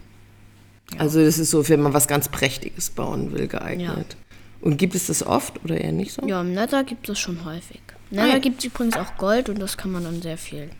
also 0.98 1.24
das 1.24 1.38
ist 1.38 1.50
so, 1.50 1.68
wenn 1.68 1.82
man 1.82 1.92
was 1.94 2.06
ganz 2.06 2.28
Prächtiges 2.28 2.90
bauen 2.90 3.32
will, 3.32 3.48
geeignet. 3.48 4.16
Und 4.60 4.76
gibt 4.78 4.94
es 4.94 5.08
das 5.08 5.26
oft 5.26 5.62
oder 5.64 5.78
eher 5.80 5.92
nicht 5.92 6.12
so? 6.12 6.26
Ja, 6.26 6.40
im 6.40 6.54
Nether 6.54 6.84
gibt 6.84 7.08
es 7.08 7.18
schon 7.18 7.44
häufig. 7.44 7.80
Ah, 8.12 8.16
ja. 8.16 8.26
Nether 8.26 8.40
gibt 8.40 8.60
es 8.60 8.66
übrigens 8.66 8.96
auch 8.96 9.16
Gold 9.18 9.48
und 9.48 9.58
das 9.58 9.76
kann 9.76 9.90
man 9.90 10.04
dann 10.04 10.22
sehr 10.22 10.38
viel 10.38 10.70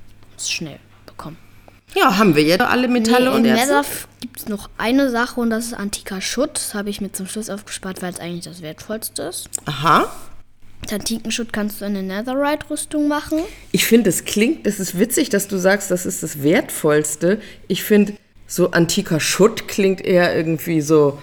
schnell 0.41 0.79
bekommen. 1.07 1.37
Ja, 1.95 2.17
haben 2.17 2.35
wir 2.35 2.43
jetzt 2.43 2.63
alle 2.63 2.89
Metalle 2.89 3.31
Nee, 3.31 3.37
und 3.37 3.45
in 3.45 3.55
Erze? 3.55 3.67
Nether 3.77 3.85
gibt 4.21 4.39
es 4.41 4.49
noch 4.49 4.69
eine 4.79 5.11
Sache 5.11 5.41
und 5.41 5.51
das 5.51 5.67
ist 5.67 5.75
antiker 5.75 6.21
Schutt. 6.21 6.57
Das 6.57 6.75
habe 6.75 6.91
ich 6.91 7.01
mir 7.01 7.13
zum 7.13 7.27
Schluss 7.27 7.51
aufgespart, 7.51 8.03
weil 8.03 8.13
es 8.13 8.21
eigentlich 8.21 8.45
das 8.45 8.63
Wertvollste 8.63 9.23
ist. 9.23 9.49
Aha. 9.67 10.13
Mit 10.81 10.93
antiken 10.93 11.31
Schutt 11.31 11.53
kannst 11.53 11.81
du 11.81 11.85
eine 11.85 12.03
Netherite-Rüstung 12.03 13.09
machen. 13.09 13.39
Ich 13.73 13.87
finde, 13.87 14.11
es 14.11 14.25
klingt, 14.25 14.67
das 14.67 14.81
ist 14.81 14.99
witzig, 14.99 15.31
dass 15.31 15.49
du 15.49 15.57
sagst, 15.57 15.91
das 15.91 16.05
ist 16.05 16.23
das 16.23 16.43
Wertvollste. 16.43 17.41
Ich 17.69 17.85
finde, 17.85 18.15
so 18.47 18.73
antiker 18.73 19.21
Schutt 19.21 19.69
klingt 19.69 20.01
eher 20.01 20.37
irgendwie 20.37 20.81
so 20.81 21.19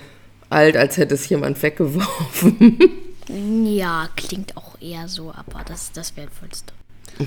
alt, 0.49 0.77
als 0.77 0.97
hätte 0.97 1.13
es 1.15 1.27
jemand 1.29 1.61
weggeworfen. 1.61 2.79
Ja, 3.63 4.09
klingt 4.17 4.57
auch 4.57 4.75
eher 4.81 5.07
so, 5.07 5.31
aber 5.31 5.63
das 5.65 5.83
ist 5.83 5.95
das 5.95 6.17
Wertvollste. 6.17 6.73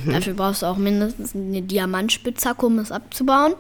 Dafür 0.07 0.35
brauchst 0.35 0.63
du 0.63 0.67
auch 0.67 0.77
mindestens 0.77 1.35
eine 1.35 1.63
Diamantspitzhacke, 1.63 2.67
um 2.67 2.79
es 2.79 2.93
abzubauen. 2.93 3.55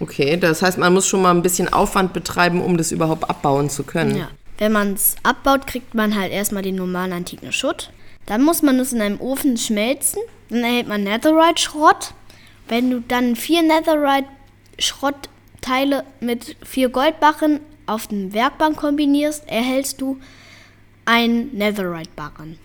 Okay, 0.00 0.36
das 0.38 0.62
heißt, 0.62 0.78
man 0.78 0.94
muss 0.94 1.06
schon 1.06 1.22
mal 1.22 1.30
ein 1.30 1.42
bisschen 1.42 1.72
Aufwand 1.72 2.12
betreiben, 2.12 2.62
um 2.62 2.76
das 2.76 2.90
überhaupt 2.90 3.28
abbauen 3.28 3.68
zu 3.68 3.84
können. 3.84 4.16
Ja. 4.16 4.28
Wenn 4.58 4.72
man 4.72 4.94
es 4.94 5.16
abbaut, 5.22 5.66
kriegt 5.66 5.94
man 5.94 6.18
halt 6.18 6.32
erstmal 6.32 6.62
den 6.62 6.76
normalen 6.76 7.12
antiken 7.12 7.52
Schutt. 7.52 7.90
Dann 8.26 8.42
muss 8.42 8.62
man 8.62 8.78
es 8.78 8.92
in 8.92 9.00
einem 9.00 9.20
Ofen 9.20 9.56
schmelzen. 9.56 10.20
Dann 10.48 10.62
erhält 10.62 10.88
man 10.88 11.04
Netherite-Schrott. 11.04 12.14
Wenn 12.68 12.90
du 12.90 13.00
dann 13.00 13.36
vier 13.36 13.62
Netherite-Schrottteile 13.62 16.04
mit 16.20 16.56
vier 16.64 16.90
Goldbarren 16.90 17.60
auf 17.86 18.06
dem 18.06 18.32
Werkbank 18.32 18.76
kombinierst, 18.76 19.48
erhältst 19.48 20.00
du 20.00 20.18
einen 21.04 21.56
Netherite-Barren. 21.56 22.58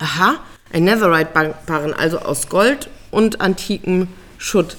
Aha, 0.00 0.36
ein 0.72 0.84
Netherite-Barren, 0.84 1.92
also 1.92 2.18
aus 2.20 2.48
Gold 2.48 2.88
und 3.10 3.40
antikem 3.42 4.08
Schutt. 4.38 4.76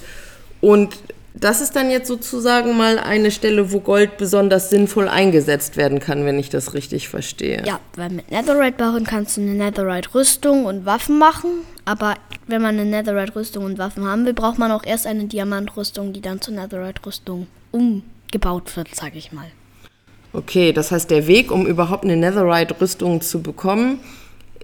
Und 0.60 0.96
das 1.34 1.60
ist 1.60 1.76
dann 1.76 1.90
jetzt 1.90 2.08
sozusagen 2.08 2.76
mal 2.76 2.98
eine 2.98 3.30
Stelle, 3.30 3.72
wo 3.72 3.80
Gold 3.80 4.18
besonders 4.18 4.68
sinnvoll 4.68 5.08
eingesetzt 5.08 5.76
werden 5.76 6.00
kann, 6.00 6.24
wenn 6.24 6.38
ich 6.38 6.50
das 6.50 6.74
richtig 6.74 7.08
verstehe. 7.08 7.62
Ja, 7.64 7.78
weil 7.96 8.10
mit 8.10 8.30
Netherite-Barren 8.32 9.04
kannst 9.04 9.36
du 9.36 9.42
eine 9.42 9.54
Netherite-Rüstung 9.54 10.66
und 10.66 10.84
Waffen 10.86 11.18
machen. 11.18 11.50
Aber 11.84 12.16
wenn 12.48 12.60
man 12.60 12.78
eine 12.78 12.84
Netherite-Rüstung 12.84 13.64
und 13.64 13.78
Waffen 13.78 14.04
haben 14.04 14.26
will, 14.26 14.34
braucht 14.34 14.58
man 14.58 14.72
auch 14.72 14.84
erst 14.84 15.06
eine 15.06 15.24
Diamantrüstung, 15.24 16.12
die 16.12 16.20
dann 16.20 16.40
zur 16.40 16.54
Netherite-Rüstung 16.54 17.46
umgebaut 17.70 18.76
wird, 18.76 18.94
sag 18.94 19.14
ich 19.14 19.32
mal. 19.32 19.46
Okay, 20.32 20.72
das 20.72 20.90
heißt, 20.90 21.10
der 21.10 21.26
Weg, 21.26 21.52
um 21.52 21.66
überhaupt 21.66 22.04
eine 22.04 22.16
Netherite-Rüstung 22.16 23.20
zu 23.20 23.40
bekommen, 23.40 24.00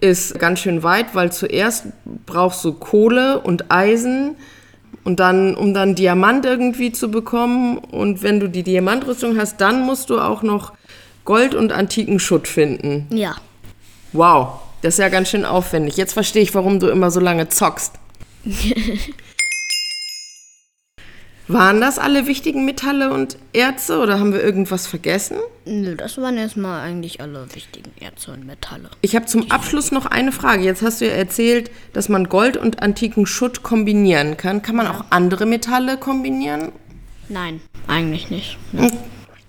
ist 0.01 0.39
ganz 0.39 0.59
schön 0.59 0.83
weit, 0.83 1.13
weil 1.15 1.31
zuerst 1.31 1.85
brauchst 2.25 2.63
du 2.63 2.73
Kohle 2.73 3.39
und 3.39 3.71
Eisen 3.71 4.35
und 5.03 5.19
dann, 5.19 5.55
um 5.55 5.73
dann 5.73 5.95
Diamant 5.95 6.45
irgendwie 6.45 6.91
zu 6.91 7.09
bekommen. 7.11 7.77
Und 7.77 8.23
wenn 8.23 8.39
du 8.39 8.49
die 8.49 8.63
Diamantrüstung 8.63 9.37
hast, 9.37 9.59
dann 9.61 9.81
musst 9.81 10.09
du 10.09 10.19
auch 10.19 10.41
noch 10.41 10.73
Gold 11.25 11.53
und 11.53 11.71
antiken 11.71 12.19
Schutt 12.19 12.47
finden. 12.47 13.07
Ja. 13.11 13.35
Wow, 14.13 14.59
das 14.81 14.95
ist 14.95 14.99
ja 14.99 15.09
ganz 15.09 15.29
schön 15.29 15.45
aufwendig. 15.45 15.97
Jetzt 15.97 16.13
verstehe 16.13 16.41
ich, 16.41 16.55
warum 16.55 16.79
du 16.79 16.87
immer 16.87 17.11
so 17.11 17.19
lange 17.19 17.49
zockst. 17.49 17.93
Waren 21.49 21.81
das 21.81 21.97
alle 21.97 22.27
wichtigen 22.27 22.63
Metalle 22.63 23.11
und 23.11 23.35
Erze 23.53 23.97
oder 23.97 24.19
haben 24.19 24.33
wir 24.33 24.43
irgendwas 24.43 24.85
vergessen? 24.85 25.37
Nö, 25.65 25.95
das 25.95 26.19
waren 26.19 26.37
erstmal 26.37 26.81
eigentlich 26.81 27.21
alle 27.21 27.47
wichtigen 27.55 27.91
Erze 27.99 28.33
und 28.33 28.45
Metalle. 28.45 28.91
Ich 29.01 29.15
habe 29.15 29.25
zum 29.25 29.49
Abschluss 29.49 29.91
noch 29.91 30.05
eine 30.05 30.31
Frage. 30.31 30.61
Jetzt 30.61 30.83
hast 30.83 31.01
du 31.01 31.07
ja 31.07 31.13
erzählt, 31.13 31.71
dass 31.91 32.07
man 32.07 32.29
Gold 32.29 32.55
und 32.55 32.83
antiken 32.83 33.25
Schutt 33.25 33.63
kombinieren 33.63 34.37
kann. 34.37 34.61
Kann 34.61 34.75
man 34.75 34.85
auch 34.85 35.05
andere 35.09 35.47
Metalle 35.47 35.97
kombinieren? 35.97 36.71
Nein, 37.29 37.61
eigentlich 37.87 38.29
nicht. 38.29 38.59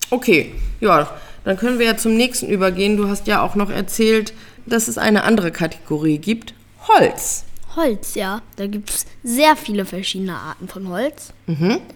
Okay, 0.09 0.55
ja, 0.81 1.15
dann 1.45 1.59
können 1.59 1.79
wir 1.79 1.85
ja 1.85 1.99
zum 1.99 2.17
nächsten 2.17 2.49
übergehen. 2.49 2.97
Du 2.97 3.09
hast 3.09 3.27
ja 3.27 3.43
auch 3.43 3.57
noch 3.57 3.69
erzählt, 3.69 4.33
dass 4.65 4.89
es 4.89 4.97
eine 4.97 5.25
andere 5.25 5.51
Kategorie 5.51 6.17
gibt. 6.17 6.55
Holz. 6.89 7.45
Holz, 7.77 8.15
ja. 8.15 8.43
Da 8.57 8.67
gibt 8.67 8.91
es 8.91 9.07
sehr 9.23 9.57
viele 9.57 9.85
verschiedene 9.85 10.35
Arten 10.37 10.69
von 10.69 10.89
Holz. 10.89 11.33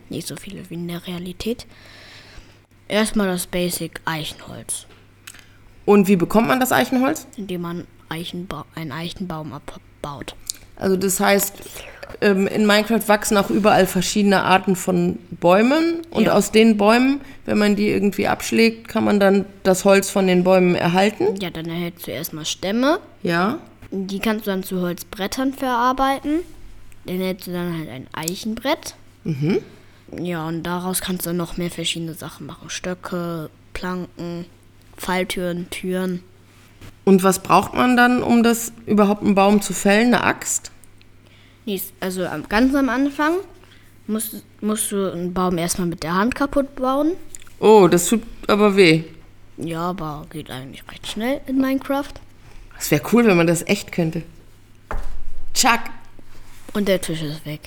Nicht 0.09 0.27
so 0.29 0.37
viele 0.37 0.69
wie 0.71 0.75
in 0.75 0.89
der 0.89 1.07
Realität. 1.07 1.67
Erstmal 2.89 3.27
das 3.29 3.47
Basic 3.47 4.01
Eichenholz, 4.05 4.87
Und 5.87 6.07
wie 6.09 6.17
bekommt 6.17 6.49
man 6.49 6.61
das 6.61 6.71
Eichenholz? 6.73 7.27
indem 7.37 7.63
man 7.63 7.87
Eichenba 8.09 8.67
einen 8.75 8.93
Eichenbaum 8.93 9.53
abbaut. 9.55 10.35
Also 10.77 10.97
das 10.97 11.19
heißt, 11.19 11.55
ähm, 12.21 12.47
in 12.47 12.67
Minecraft 12.67 13.07
wachsen 13.09 13.37
auch 13.39 13.49
überall 13.51 13.87
verschiedene 13.87 14.43
Arten 14.43 14.77
von 14.77 15.19
Bäumen 15.31 16.03
und 16.11 16.25
Ja. 16.27 16.35
aus 16.35 16.53
den 16.53 16.77
Bäumen, 16.77 17.21
wenn 17.47 17.59
man 17.59 17.75
die 17.77 17.89
irgendwie 17.89 18.29
abschlägt, 18.29 18.89
kann 18.89 19.05
man 19.05 19.19
dann 19.19 19.47
das 19.63 19.85
Holz 19.85 20.11
von 20.11 20.27
den 20.27 20.45
Bäumen 20.45 20.75
erhalten. 20.75 21.37
Ja, 21.41 21.51
dann 21.51 21.67
erhältst 21.67 22.07
du 22.07 22.11
erstmal 22.11 22.45
Stämme. 22.45 22.99
Ja. 23.23 23.59
Die 23.97 24.19
kannst 24.19 24.47
du 24.47 24.51
dann 24.51 24.65
zu 24.65 24.81
Holzbrettern 24.81 25.53
verarbeiten. 25.53 26.41
Dann 27.05 27.21
hättest 27.21 27.47
du 27.47 27.53
dann 27.53 27.79
halt 27.79 27.89
ein 27.89 28.09
Eichenbrett. 28.13 28.97
Ja, 30.19 30.49
und 30.49 30.65
daraus 30.65 31.01
kannst 31.01 31.25
du 31.25 31.31
dann 31.31 31.37
noch 31.37 31.57
mehr 31.57 31.71
verschiedene 31.71 32.15
Sachen 32.15 32.47
machen. 32.47 32.71
Stöcke, 32.71 33.51
Planken, 33.73 34.47
Falltüren, 34.97 35.71
Türen. 35.71 36.25
Und 37.05 37.23
was 37.23 37.39
braucht 37.41 37.75
man 37.75 37.97
dann, 37.97 38.23
um 38.23 38.43
das 38.43 38.73
überhaupt 38.87 39.23
einen 39.23 39.37
Baum 39.37 39.63
zu 39.63 39.73
fällen? 39.73 40.15
Eine 40.15 40.25
Axt? 40.25 40.73
Nee, 41.65 41.81
also 42.01 42.27
am, 42.27 42.49
ganz 42.49 42.75
am 42.75 42.89
Anfang 42.89 43.35
musst, 44.07 44.43
musst 44.61 44.91
du 44.91 45.13
einen 45.13 45.33
Baum 45.33 45.57
erstmal 45.57 45.87
mit 45.87 46.03
der 46.03 46.15
Hand 46.15 46.35
kaputt 46.35 46.75
bauen. 46.75 47.13
Oh, 47.61 47.87
das 47.89 48.09
tut 48.09 48.23
aber 48.49 48.77
weh. 48.77 49.05
Ja, 49.57 49.91
aber 49.91 50.27
geht 50.31 50.51
eigentlich 50.51 50.83
recht 50.91 51.07
schnell 51.07 51.41
in 51.47 51.59
Minecraft. 51.61 52.13
Das 52.85 52.91
wäre 52.91 53.03
cool, 53.15 53.25
wenn 53.25 53.39
man 53.39 53.47
das 53.47 53.67
echt 53.67 53.93
könnte. 53.93 54.21
Chuck. 55.55 55.81
Und 56.75 56.87
der 56.87 57.01
Tisch 57.01 57.23
ist 57.23 57.47
weg. 57.47 57.61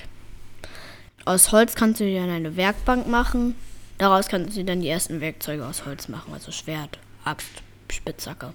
Aus 1.24 1.50
Holz 1.50 1.74
kannst 1.74 1.98
du 1.98 2.04
dir 2.04 2.20
dann 2.20 2.30
eine 2.30 2.56
Werkbank 2.56 3.08
machen. 3.08 3.56
Daraus 3.98 4.28
kannst 4.28 4.50
du 4.50 4.60
dir 4.60 4.66
dann 4.66 4.80
die 4.80 4.88
ersten 4.88 5.20
Werkzeuge 5.20 5.66
aus 5.66 5.84
Holz 5.86 6.06
machen. 6.06 6.32
Also 6.32 6.52
Schwert, 6.52 7.00
Axt, 7.24 7.48
Spitzhacke. 7.90 8.52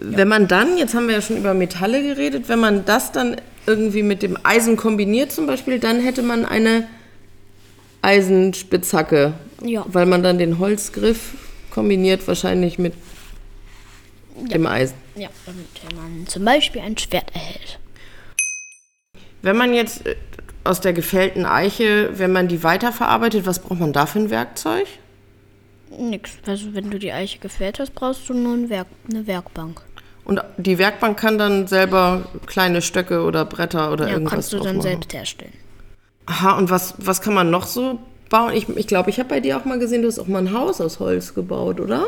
Wenn 0.00 0.26
man 0.26 0.48
dann, 0.48 0.76
jetzt 0.76 0.96
haben 0.96 1.06
wir 1.06 1.14
ja 1.14 1.22
schon 1.22 1.36
über 1.36 1.54
Metalle 1.54 2.02
geredet, 2.02 2.48
wenn 2.48 2.58
man 2.58 2.84
das 2.84 3.12
dann 3.12 3.36
irgendwie 3.68 4.02
mit 4.02 4.24
dem 4.24 4.36
Eisen 4.42 4.76
kombiniert 4.76 5.30
zum 5.30 5.46
Beispiel, 5.46 5.78
dann 5.78 6.00
hätte 6.00 6.22
man 6.24 6.44
eine 6.44 6.88
Eisenspitzhacke. 8.02 9.34
Ja. 9.62 9.84
Weil 9.86 10.06
man 10.06 10.24
dann 10.24 10.38
den 10.38 10.58
Holzgriff 10.58 11.34
kombiniert 11.70 12.26
wahrscheinlich 12.26 12.80
mit 12.80 12.94
dem 14.40 14.66
Eisen. 14.66 14.94
Ja, 15.14 15.28
damit 15.46 15.66
man 15.96 16.26
zum 16.26 16.44
Beispiel 16.44 16.82
ein 16.82 16.96
Schwert 16.98 17.34
erhält. 17.34 17.78
Wenn 19.42 19.56
man 19.56 19.74
jetzt 19.74 20.06
äh, 20.06 20.16
aus 20.64 20.80
der 20.80 20.92
gefällten 20.92 21.44
Eiche, 21.46 22.10
wenn 22.18 22.32
man 22.32 22.48
die 22.48 22.62
weiterverarbeitet, 22.62 23.46
was 23.46 23.60
braucht 23.60 23.80
man 23.80 23.92
da 23.92 24.06
für 24.06 24.18
ein 24.20 24.30
Werkzeug? 24.30 24.86
Nix. 25.96 26.38
Also 26.46 26.74
wenn 26.74 26.90
du 26.90 26.98
die 26.98 27.12
Eiche 27.12 27.38
gefällt 27.38 27.78
hast, 27.78 27.94
brauchst 27.94 28.28
du 28.28 28.34
nur 28.34 28.54
ein 28.54 28.68
Werk, 28.70 28.88
eine 29.08 29.26
Werkbank. 29.26 29.80
Und 30.24 30.40
die 30.56 30.78
Werkbank 30.78 31.16
kann 31.18 31.38
dann 31.38 31.68
selber 31.68 32.26
kleine 32.46 32.82
Stöcke 32.82 33.22
oder 33.22 33.44
Bretter 33.44 33.92
oder 33.92 34.06
Ja, 34.06 34.14
irgendwas 34.14 34.32
kannst 34.32 34.52
du 34.52 34.56
dann 34.58 34.78
machen. 34.78 34.82
selbst 34.82 35.12
herstellen. 35.14 35.52
Aha, 36.26 36.58
und 36.58 36.68
was, 36.70 36.94
was 36.98 37.20
kann 37.22 37.34
man 37.34 37.50
noch 37.50 37.66
so 37.66 38.00
bauen? 38.28 38.54
Ich 38.54 38.66
glaube, 38.66 38.80
ich, 38.80 38.86
glaub, 38.86 39.08
ich 39.08 39.18
habe 39.18 39.28
bei 39.28 39.40
dir 39.40 39.56
auch 39.56 39.64
mal 39.64 39.78
gesehen, 39.78 40.02
du 40.02 40.08
hast 40.08 40.18
auch 40.18 40.26
mal 40.26 40.38
ein 40.38 40.52
Haus 40.52 40.80
aus 40.80 41.00
Holz 41.00 41.34
gebaut, 41.34 41.80
oder? 41.80 42.06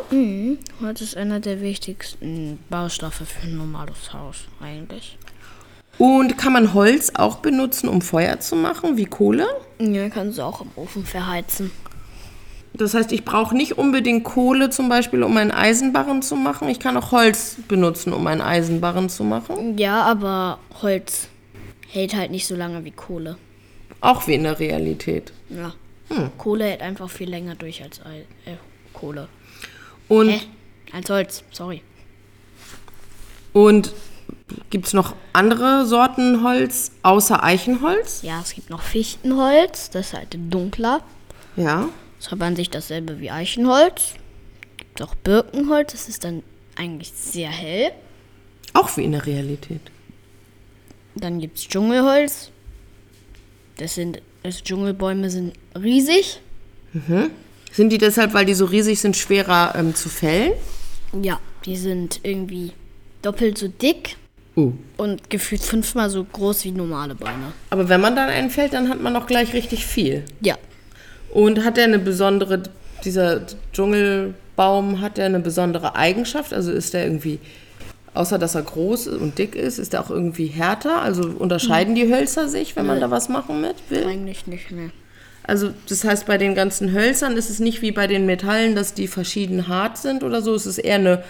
Holz 0.80 1.00
ist 1.00 1.16
einer 1.16 1.40
der 1.40 1.60
wichtigsten 1.60 2.58
Baustoffe 2.70 3.22
für 3.26 3.46
ein 3.46 3.56
normales 3.56 4.12
Haus 4.12 4.44
eigentlich. 4.60 5.18
Und 5.98 6.38
kann 6.38 6.52
man 6.52 6.74
Holz 6.74 7.12
auch 7.14 7.36
benutzen, 7.36 7.88
um 7.88 8.00
Feuer 8.00 8.38
zu 8.38 8.54
machen, 8.54 8.96
wie 8.96 9.06
Kohle? 9.06 9.46
Ja, 9.80 10.08
kannst 10.08 10.38
du 10.38 10.42
auch 10.42 10.60
im 10.60 10.70
Ofen 10.76 11.04
verheizen. 11.04 11.72
Das 12.74 12.94
heißt, 12.94 13.10
ich 13.10 13.24
brauche 13.24 13.56
nicht 13.56 13.76
unbedingt 13.78 14.22
Kohle 14.22 14.70
zum 14.70 14.88
Beispiel, 14.88 15.24
um 15.24 15.36
einen 15.36 15.50
Eisenbarren 15.50 16.22
zu 16.22 16.36
machen. 16.36 16.68
Ich 16.68 16.78
kann 16.78 16.96
auch 16.96 17.10
Holz 17.10 17.56
benutzen, 17.66 18.12
um 18.12 18.24
einen 18.28 18.40
Eisenbarren 18.40 19.08
zu 19.08 19.24
machen. 19.24 19.76
Ja, 19.78 20.02
aber 20.02 20.60
Holz 20.82 21.28
hält 21.88 22.14
halt 22.14 22.30
nicht 22.30 22.46
so 22.46 22.54
lange 22.54 22.84
wie 22.84 22.92
Kohle. 22.92 23.36
Auch 24.00 24.28
wie 24.28 24.34
in 24.34 24.44
der 24.44 24.60
Realität. 24.60 25.32
Ja. 25.48 25.72
Kohle 26.38 26.64
hält 26.64 26.80
einfach 26.80 27.10
viel 27.10 27.28
länger 27.28 27.54
durch 27.54 27.82
als 27.82 28.00
Ei 28.04 28.24
äh, 28.46 28.56
Kohle. 28.92 29.28
Und, 30.08 30.30
Hä? 30.30 30.40
Als 30.92 31.10
Holz, 31.10 31.44
sorry. 31.50 31.82
und 33.52 33.92
gibt 34.70 34.86
es 34.86 34.94
noch 34.94 35.14
andere 35.32 35.84
Sorten 35.86 36.42
Holz 36.42 36.92
außer 37.02 37.42
Eichenholz? 37.42 38.22
Ja, 38.22 38.40
es 38.40 38.54
gibt 38.54 38.70
noch 38.70 38.82
Fichtenholz, 38.82 39.90
das 39.90 40.08
ist 40.08 40.12
halt 40.14 40.36
dunkler. 40.48 41.02
Ja. 41.56 41.88
Das 42.18 42.30
hat 42.30 42.40
an 42.40 42.56
sich 42.56 42.70
dasselbe 42.70 43.20
wie 43.20 43.30
Eichenholz. 43.30 44.14
Gibt 44.76 45.02
auch 45.02 45.14
Birkenholz, 45.16 45.92
das 45.92 46.08
ist 46.08 46.24
dann 46.24 46.42
eigentlich 46.76 47.12
sehr 47.12 47.50
hell. 47.50 47.92
Auch 48.72 48.96
wie 48.96 49.04
in 49.04 49.12
der 49.12 49.26
Realität. 49.26 49.80
Dann 51.14 51.40
gibt 51.40 51.58
es 51.58 51.66
Dschungelholz. 51.68 52.50
Das 53.76 53.94
sind, 53.94 54.16
äh, 54.16 54.20
Also 54.48 54.64
Dschungelbäume 54.64 55.28
sind 55.28 55.52
riesig. 55.78 56.40
Sind 57.70 57.90
die 57.90 57.98
deshalb, 57.98 58.32
weil 58.32 58.46
die 58.46 58.54
so 58.54 58.64
riesig 58.64 58.98
sind, 58.98 59.14
schwerer 59.14 59.74
ähm, 59.76 59.94
zu 59.94 60.08
fällen? 60.08 60.52
Ja, 61.22 61.38
die 61.66 61.76
sind 61.76 62.20
irgendwie 62.22 62.72
doppelt 63.20 63.58
so 63.58 63.68
dick 63.68 64.16
Uh. 64.56 64.72
und 64.96 65.28
gefühlt 65.28 65.62
fünfmal 65.62 66.08
so 66.08 66.24
groß 66.24 66.64
wie 66.64 66.70
normale 66.70 67.14
Bäume. 67.14 67.52
Aber 67.68 67.90
wenn 67.90 68.00
man 68.00 68.16
dann 68.16 68.30
einen 68.30 68.48
fällt, 68.48 68.72
dann 68.72 68.88
hat 68.88 69.02
man 69.02 69.14
auch 69.16 69.26
gleich 69.26 69.52
richtig 69.52 69.84
viel. 69.84 70.24
Ja. 70.40 70.56
Und 71.30 71.62
hat 71.62 71.76
der 71.76 71.84
eine 71.84 71.98
besondere, 71.98 72.62
dieser 73.04 73.42
Dschungelbaum, 73.74 75.02
hat 75.02 75.18
der 75.18 75.26
eine 75.26 75.40
besondere 75.40 75.94
Eigenschaft? 75.94 76.54
Also 76.54 76.72
ist 76.72 76.94
der 76.94 77.04
irgendwie, 77.04 77.38
außer 78.18 78.38
dass 78.38 78.54
er 78.54 78.62
groß 78.62 79.08
und 79.08 79.38
dick 79.38 79.54
ist, 79.54 79.78
ist 79.78 79.92
der 79.92 80.00
auch 80.02 80.10
irgendwie 80.10 80.46
härter? 80.46 81.00
Also 81.00 81.22
unterscheiden 81.38 81.94
die 81.94 82.12
Hölzer 82.12 82.48
sich, 82.48 82.74
wenn 82.76 82.86
man 82.86 83.00
da 83.00 83.10
was 83.10 83.28
machen 83.28 83.60
mit 83.60 83.76
will? 83.88 84.06
Eigentlich 84.06 84.46
nicht 84.46 84.70
mehr. 84.70 84.90
Also 85.44 85.70
das 85.88 86.04
heißt, 86.04 86.26
bei 86.26 86.36
den 86.36 86.54
ganzen 86.54 86.92
Hölzern 86.92 87.36
ist 87.36 87.48
es 87.48 87.60
nicht 87.60 87.80
wie 87.80 87.92
bei 87.92 88.06
den 88.06 88.26
Metallen, 88.26 88.74
dass 88.74 88.92
die 88.92 89.06
verschieden 89.06 89.68
hart 89.68 89.96
sind 89.96 90.22
oder 90.22 90.42
so. 90.42 90.54
Es 90.54 90.66
ist 90.66 90.78
eher 90.78 90.96
eine 90.96 91.24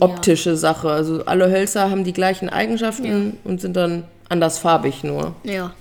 optische 0.00 0.56
Sache. 0.56 0.90
Also 0.90 1.24
alle 1.24 1.50
Hölzer 1.50 1.88
haben 1.88 2.04
die 2.04 2.12
gleichen 2.12 2.48
Eigenschaften 2.48 3.38
und 3.44 3.60
sind 3.60 3.76
dann 3.76 4.04
andersfarbig 4.28 5.04
nur. 5.04 5.34
Ja. 5.44 5.72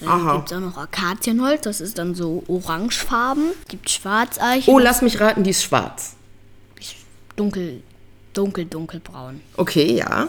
Dann 0.00 0.36
gibt 0.36 0.50
es 0.52 0.56
auch 0.56 0.60
noch 0.60 0.76
Akazienholz, 0.76 1.62
das 1.62 1.80
ist 1.80 1.98
dann 1.98 2.14
so 2.14 2.44
orangefarben. 2.48 3.44
Gibt 3.68 3.88
Schwarzeichen, 3.90 4.72
Oh, 4.72 4.78
lass 4.78 5.00
mich 5.02 5.20
raten, 5.20 5.42
die 5.42 5.50
ist 5.50 5.62
schwarz. 5.64 6.14
dunkel, 7.34 7.82
dunkel, 8.36 8.64
dunkelbraun. 8.64 9.40
Okay, 9.56 9.96
ja. 9.96 10.28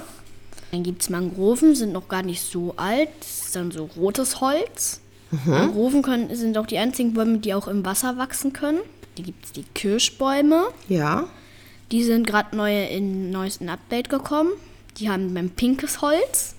Dann 0.72 0.84
gibt 0.84 1.02
es 1.02 1.10
Mangroven, 1.10 1.76
sind 1.76 1.94
noch 1.94 2.08
gar 2.08 2.24
nicht 2.24 2.42
so 2.42 2.74
alt. 2.78 3.10
Das 3.20 3.46
ist 3.46 3.56
dann 3.56 3.72
so 3.72 3.90
rotes 3.96 4.42
Holz. 4.42 5.02
Mangroven 5.46 6.04
können, 6.04 6.34
sind 6.36 6.58
auch 6.58 6.68
die 6.68 6.78
einzigen 6.78 7.14
Bäume, 7.14 7.40
die 7.40 7.54
auch 7.54 7.68
im 7.68 7.86
Wasser 7.86 8.18
wachsen 8.18 8.54
können. 8.54 8.80
Die 9.18 9.24
gibt 9.24 9.46
es 9.46 9.52
die 9.52 9.64
Kirschbäume. 9.74 10.68
Ja. 10.88 11.28
Die 11.92 12.04
sind 12.04 12.28
gerade 12.28 12.56
neu 12.56 12.86
in 12.86 13.32
neuesten 13.32 13.70
Update 13.70 14.10
gekommen. 14.10 14.52
Die 14.98 15.10
haben 15.10 15.34
beim 15.34 15.50
pinkes 15.50 16.02
Holz. 16.02 16.56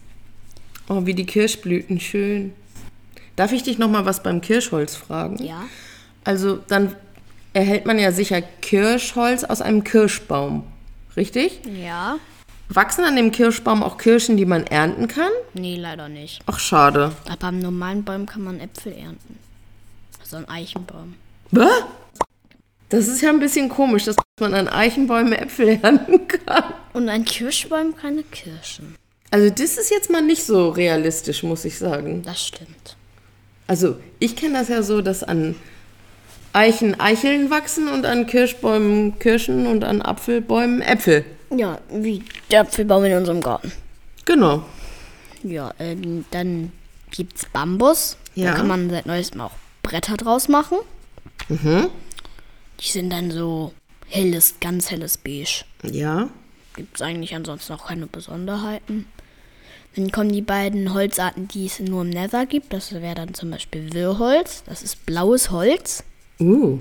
Oh, 0.88 1.06
wie 1.06 1.14
die 1.14 1.26
Kirschblüten, 1.26 2.00
schön. 2.00 2.52
Darf 3.36 3.52
ich 3.52 3.62
dich 3.62 3.78
noch 3.78 3.90
mal 3.90 4.04
was 4.04 4.22
beim 4.22 4.40
Kirschholz 4.40 4.96
fragen? 4.96 5.42
Ja. 5.42 5.64
Also 6.24 6.58
dann 6.68 6.94
erhält 7.52 7.86
man 7.86 7.98
ja 7.98 8.10
sicher 8.12 8.42
Kirschholz 8.42 9.44
aus 9.44 9.60
einem 9.60 9.84
Kirschbaum, 9.84 10.64
richtig? 11.18 11.60
Ja. 11.66 12.18
Wachsen 12.70 13.04
an 13.04 13.16
dem 13.16 13.30
Kirschbaum 13.32 13.82
auch 13.82 13.98
Kirschen, 13.98 14.36
die 14.36 14.46
man 14.46 14.66
ernten 14.66 15.08
kann? 15.08 15.30
Nee, 15.54 15.76
leider 15.76 16.08
nicht. 16.08 16.40
Ach, 16.46 16.58
schade. 16.58 17.12
Aber 17.28 17.48
am 17.48 17.58
normalen 17.58 18.04
Baum 18.04 18.26
kann 18.26 18.42
man 18.42 18.60
Äpfel 18.60 18.92
ernten. 18.92 19.38
So 20.22 20.36
ein 20.36 20.48
Eichenbaum. 20.48 21.14
Hä? 21.52 21.66
Das 22.90 23.08
ist 23.08 23.20
ja 23.20 23.30
ein 23.30 23.40
bisschen 23.40 23.68
komisch, 23.68 24.04
dass 24.04 24.16
man 24.40 24.54
an 24.54 24.68
Eichenbäumen 24.68 25.32
Äpfel 25.32 25.68
ernten 25.82 26.28
kann. 26.28 26.74
Und 26.92 27.08
ein 27.08 27.24
Kirschbaum 27.24 27.96
keine 27.96 28.22
Kirschen. 28.22 28.96
Also 29.30 29.50
das 29.50 29.76
ist 29.76 29.90
jetzt 29.90 30.10
mal 30.10 30.22
nicht 30.22 30.44
so 30.44 30.70
realistisch, 30.70 31.42
muss 31.42 31.64
ich 31.64 31.78
sagen. 31.78 32.22
Das 32.22 32.46
stimmt. 32.46 32.96
Also 33.66 33.96
ich 34.18 34.36
kenne 34.36 34.54
das 34.58 34.68
ja 34.68 34.82
so, 34.82 35.02
dass 35.02 35.22
an 35.22 35.54
Eichen 36.58 36.98
Eicheln 36.98 37.50
wachsen 37.50 37.86
und 37.86 38.04
an 38.04 38.26
Kirschbäumen 38.26 39.16
Kirschen 39.20 39.68
und 39.68 39.84
an 39.84 40.02
Apfelbäumen 40.02 40.82
Äpfel. 40.82 41.24
Ja, 41.56 41.78
wie 41.88 42.24
der 42.50 42.62
Apfelbaum 42.62 43.04
in 43.04 43.16
unserem 43.16 43.40
Garten. 43.40 43.70
Genau. 44.24 44.64
Ja, 45.44 45.72
ähm, 45.78 46.24
dann 46.32 46.72
gibt's 47.12 47.46
Bambus. 47.52 48.16
Ja. 48.34 48.50
Da 48.50 48.56
kann 48.56 48.66
man 48.66 48.90
seit 48.90 49.06
neuestem 49.06 49.40
auch 49.40 49.52
Bretter 49.84 50.16
draus 50.16 50.48
machen. 50.48 50.78
Mhm. 51.48 51.90
Die 52.80 52.88
sind 52.88 53.10
dann 53.10 53.30
so 53.30 53.72
helles, 54.08 54.56
ganz 54.60 54.90
helles 54.90 55.16
Beige. 55.16 55.64
Ja. 55.84 56.28
Gibt's 56.74 57.00
eigentlich 57.00 57.36
ansonsten 57.36 57.74
auch 57.74 57.86
keine 57.86 58.08
Besonderheiten. 58.08 59.06
Dann 59.94 60.10
kommen 60.10 60.32
die 60.32 60.42
beiden 60.42 60.92
Holzarten, 60.92 61.46
die 61.46 61.66
es 61.66 61.78
nur 61.78 62.02
im 62.02 62.10
Nether 62.10 62.46
gibt. 62.46 62.72
Das 62.72 62.92
wäre 62.92 63.14
dann 63.14 63.32
zum 63.34 63.52
Beispiel 63.52 63.92
Wirrholz. 63.92 64.64
Das 64.66 64.82
ist 64.82 65.06
blaues 65.06 65.52
Holz. 65.52 66.02
Uh. 66.40 66.78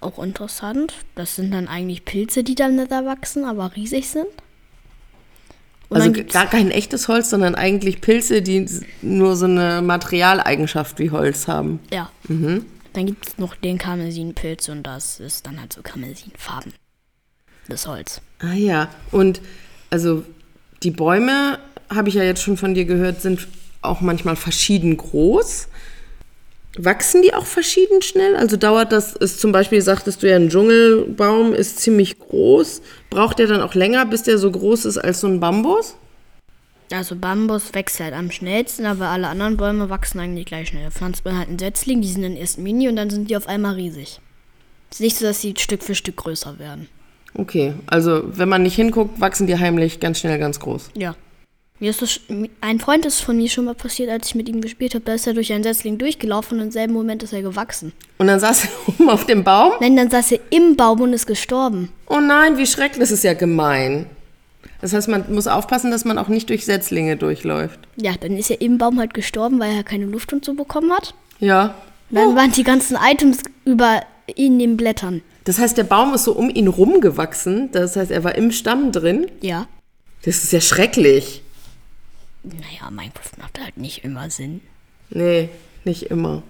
Auch 0.00 0.22
interessant. 0.22 0.94
Das 1.14 1.36
sind 1.36 1.50
dann 1.50 1.68
eigentlich 1.68 2.04
Pilze, 2.04 2.44
die 2.44 2.54
da 2.54 2.66
im 2.66 2.76
Nether 2.76 3.04
wachsen, 3.04 3.44
aber 3.44 3.74
riesig 3.74 4.08
sind. 4.08 4.26
Und 5.88 5.96
Also 5.96 6.10
dann 6.10 6.26
gar 6.26 6.46
kein 6.46 6.70
echtes 6.70 7.08
Holz, 7.08 7.30
sondern 7.30 7.54
eigentlich 7.54 8.00
Pilze, 8.00 8.42
die 8.42 8.66
nur 9.00 9.36
so 9.36 9.46
eine 9.46 9.80
Materialeigenschaft 9.82 10.98
wie 10.98 11.10
Holz 11.10 11.48
haben. 11.48 11.80
ja. 11.90 12.10
Dann 12.94 13.06
gibt 13.06 13.28
es 13.28 13.38
noch 13.38 13.54
den 13.54 13.78
Karmesinpilz 13.78 14.68
und 14.70 14.82
das 14.82 15.20
ist 15.20 15.46
dann 15.46 15.60
halt 15.60 15.72
so 15.72 15.82
Karmesinfarben. 15.82 16.72
Das 17.68 17.86
Holz. 17.86 18.20
Ah 18.40 18.54
ja. 18.54 18.88
Und 19.12 19.40
also 19.90 20.24
die 20.82 20.90
Bäume, 20.90 21.58
habe 21.90 22.08
ich 22.08 22.14
ja 22.14 22.22
jetzt 22.22 22.42
schon 22.42 22.56
von 22.56 22.74
dir 22.74 22.86
gehört, 22.86 23.20
sind 23.22 23.46
auch 23.82 24.00
manchmal 24.00 24.36
verschieden 24.36 24.96
groß. 24.96 25.68
Wachsen 26.76 27.22
die 27.22 27.34
auch 27.34 27.46
verschieden 27.46 28.02
schnell? 28.02 28.36
Also 28.36 28.56
dauert 28.56 28.92
das, 28.92 29.16
ist 29.16 29.40
zum 29.40 29.52
Beispiel, 29.52 29.80
sagtest 29.80 30.22
du 30.22 30.28
ja, 30.28 30.36
ein 30.36 30.48
Dschungelbaum 30.48 31.54
ist 31.54 31.80
ziemlich 31.80 32.18
groß. 32.18 32.82
Braucht 33.10 33.38
der 33.38 33.46
dann 33.46 33.62
auch 33.62 33.74
länger, 33.74 34.04
bis 34.06 34.22
der 34.22 34.38
so 34.38 34.50
groß 34.50 34.84
ist 34.84 34.98
als 34.98 35.20
so 35.20 35.26
ein 35.26 35.40
Bambus? 35.40 35.96
Also 36.92 37.16
Bambus 37.16 37.74
wächst 37.74 38.00
halt 38.00 38.14
am 38.14 38.30
schnellsten, 38.30 38.86
aber 38.86 39.08
alle 39.08 39.28
anderen 39.28 39.56
Bäume 39.56 39.90
wachsen 39.90 40.20
eigentlich 40.20 40.46
gleich 40.46 40.68
schnell. 40.68 40.84
Da 40.84 40.90
pflanzt 40.90 41.24
man 41.24 41.36
halt 41.36 41.48
einen 41.48 41.58
Setzling, 41.58 42.00
die 42.00 42.08
sind 42.08 42.22
dann 42.22 42.36
erst 42.36 42.58
mini 42.58 42.88
und 42.88 42.96
dann 42.96 43.10
sind 43.10 43.28
die 43.28 43.36
auf 43.36 43.46
einmal 43.46 43.74
riesig. 43.74 44.20
Es 44.90 44.96
ist 44.96 45.00
nicht 45.00 45.16
so, 45.16 45.24
dass 45.24 45.40
sie 45.40 45.54
Stück 45.58 45.82
für 45.82 45.94
Stück 45.94 46.16
größer 46.16 46.58
werden. 46.58 46.88
Okay, 47.34 47.74
also 47.86 48.22
wenn 48.26 48.48
man 48.48 48.62
nicht 48.62 48.76
hinguckt, 48.76 49.20
wachsen 49.20 49.46
die 49.46 49.58
heimlich 49.58 50.00
ganz 50.00 50.20
schnell 50.20 50.38
ganz 50.38 50.60
groß. 50.60 50.90
Ja. 50.94 51.14
Mir 51.80 51.90
ist 51.90 52.02
das, 52.02 52.20
ein 52.60 52.80
Freund 52.80 53.06
ist 53.06 53.20
von 53.20 53.36
mir 53.36 53.48
schon 53.48 53.66
mal 53.66 53.74
passiert, 53.74 54.10
als 54.10 54.28
ich 54.28 54.34
mit 54.34 54.48
ihm 54.48 54.60
gespielt 54.60 54.94
habe. 54.94 55.04
Da 55.04 55.14
ist 55.14 55.26
er 55.26 55.34
durch 55.34 55.52
einen 55.52 55.62
Setzling 55.62 55.96
durchgelaufen 55.96 56.58
und 56.58 56.64
im 56.64 56.70
selben 56.72 56.92
Moment 56.92 57.22
ist 57.22 57.32
er 57.32 57.42
gewachsen. 57.42 57.92
Und 58.18 58.26
dann 58.26 58.40
saß 58.40 58.64
er 58.64 58.70
oben 58.88 59.10
auf 59.10 59.26
dem 59.26 59.44
Baum. 59.44 59.72
Nein, 59.80 59.96
dann 59.96 60.10
saß 60.10 60.32
er 60.32 60.40
im 60.50 60.74
Baum 60.76 61.00
und 61.00 61.12
ist 61.12 61.26
gestorben. 61.26 61.90
Oh 62.08 62.20
nein, 62.20 62.58
wie 62.58 62.66
schrecklich, 62.66 63.00
das 63.00 63.12
ist 63.12 63.22
ja 63.22 63.34
gemein. 63.34 64.06
Das 64.80 64.92
heißt, 64.92 65.08
man 65.08 65.32
muss 65.32 65.46
aufpassen, 65.46 65.90
dass 65.90 66.04
man 66.04 66.18
auch 66.18 66.28
nicht 66.28 66.48
durch 66.50 66.64
Setzlinge 66.64 67.16
durchläuft. 67.16 67.78
Ja, 67.96 68.12
dann 68.20 68.36
ist 68.36 68.50
er 68.50 68.60
im 68.60 68.78
Baum 68.78 68.98
halt 68.98 69.14
gestorben, 69.14 69.60
weil 69.60 69.74
er 69.74 69.82
keine 69.84 70.06
Luft 70.06 70.32
und 70.32 70.44
so 70.44 70.54
bekommen 70.54 70.92
hat. 70.92 71.14
Ja. 71.38 71.74
Und 72.10 72.16
dann 72.16 72.36
waren 72.36 72.52
die 72.52 72.64
ganzen 72.64 72.96
Items 73.00 73.42
über 73.64 74.02
in 74.34 74.58
den 74.58 74.76
Blättern. 74.76 75.22
Das 75.44 75.58
heißt, 75.58 75.78
der 75.78 75.84
Baum 75.84 76.14
ist 76.14 76.24
so 76.24 76.32
um 76.32 76.50
ihn 76.50 76.68
rumgewachsen. 76.68 77.70
Das 77.72 77.96
heißt, 77.96 78.10
er 78.10 78.22
war 78.24 78.34
im 78.34 78.52
Stamm 78.52 78.92
drin. 78.92 79.26
Ja. 79.40 79.66
Das 80.22 80.42
ist 80.44 80.52
ja 80.52 80.60
schrecklich. 80.60 81.42
Naja, 82.54 82.90
Minecraft 82.90 83.38
macht 83.38 83.60
halt 83.60 83.76
nicht 83.76 84.04
immer 84.04 84.30
Sinn. 84.30 84.60
Nee, 85.10 85.48
nicht 85.84 86.04
immer. 86.04 86.42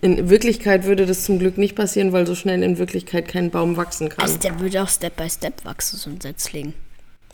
In 0.00 0.28
Wirklichkeit 0.28 0.84
würde 0.84 1.06
das 1.06 1.24
zum 1.24 1.38
Glück 1.38 1.58
nicht 1.58 1.76
passieren, 1.76 2.12
weil 2.12 2.26
so 2.26 2.34
schnell 2.34 2.62
in 2.62 2.78
Wirklichkeit 2.78 3.28
kein 3.28 3.50
Baum 3.50 3.76
wachsen 3.76 4.08
kann. 4.08 4.20
Also 4.24 4.38
der 4.38 4.58
würde 4.58 4.82
auch 4.82 4.88
Step 4.88 5.16
by 5.16 5.30
Step 5.30 5.64
wachsen, 5.64 5.96
so 5.98 6.10
ein 6.10 6.20
Setzling. 6.20 6.74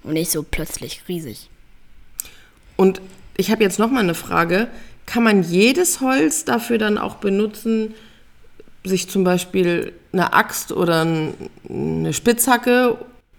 Und 0.03 0.13
nicht 0.13 0.31
so 0.31 0.43
plötzlich 0.43 1.03
riesig. 1.09 1.49
Und 2.77 3.01
ich 3.37 3.51
habe 3.51 3.63
jetzt 3.63 3.79
noch 3.79 3.91
mal 3.91 4.01
eine 4.01 4.15
Frage. 4.15 4.69
Kann 5.07 5.23
man 5.23 5.43
jedes 5.43 6.01
Holz 6.01 6.45
dafür 6.45 6.79
dann 6.79 6.99
auch 6.99 7.17
benutzen, 7.17 7.95
sich 8.85 9.09
zum 9.09 9.25
Beispiel 9.25 9.93
eine 10.13 10.33
Axt 10.35 10.71
oder 10.73 11.05
ein- 11.05 11.35
eine 11.69 12.13
Spitzhacke 12.13 12.99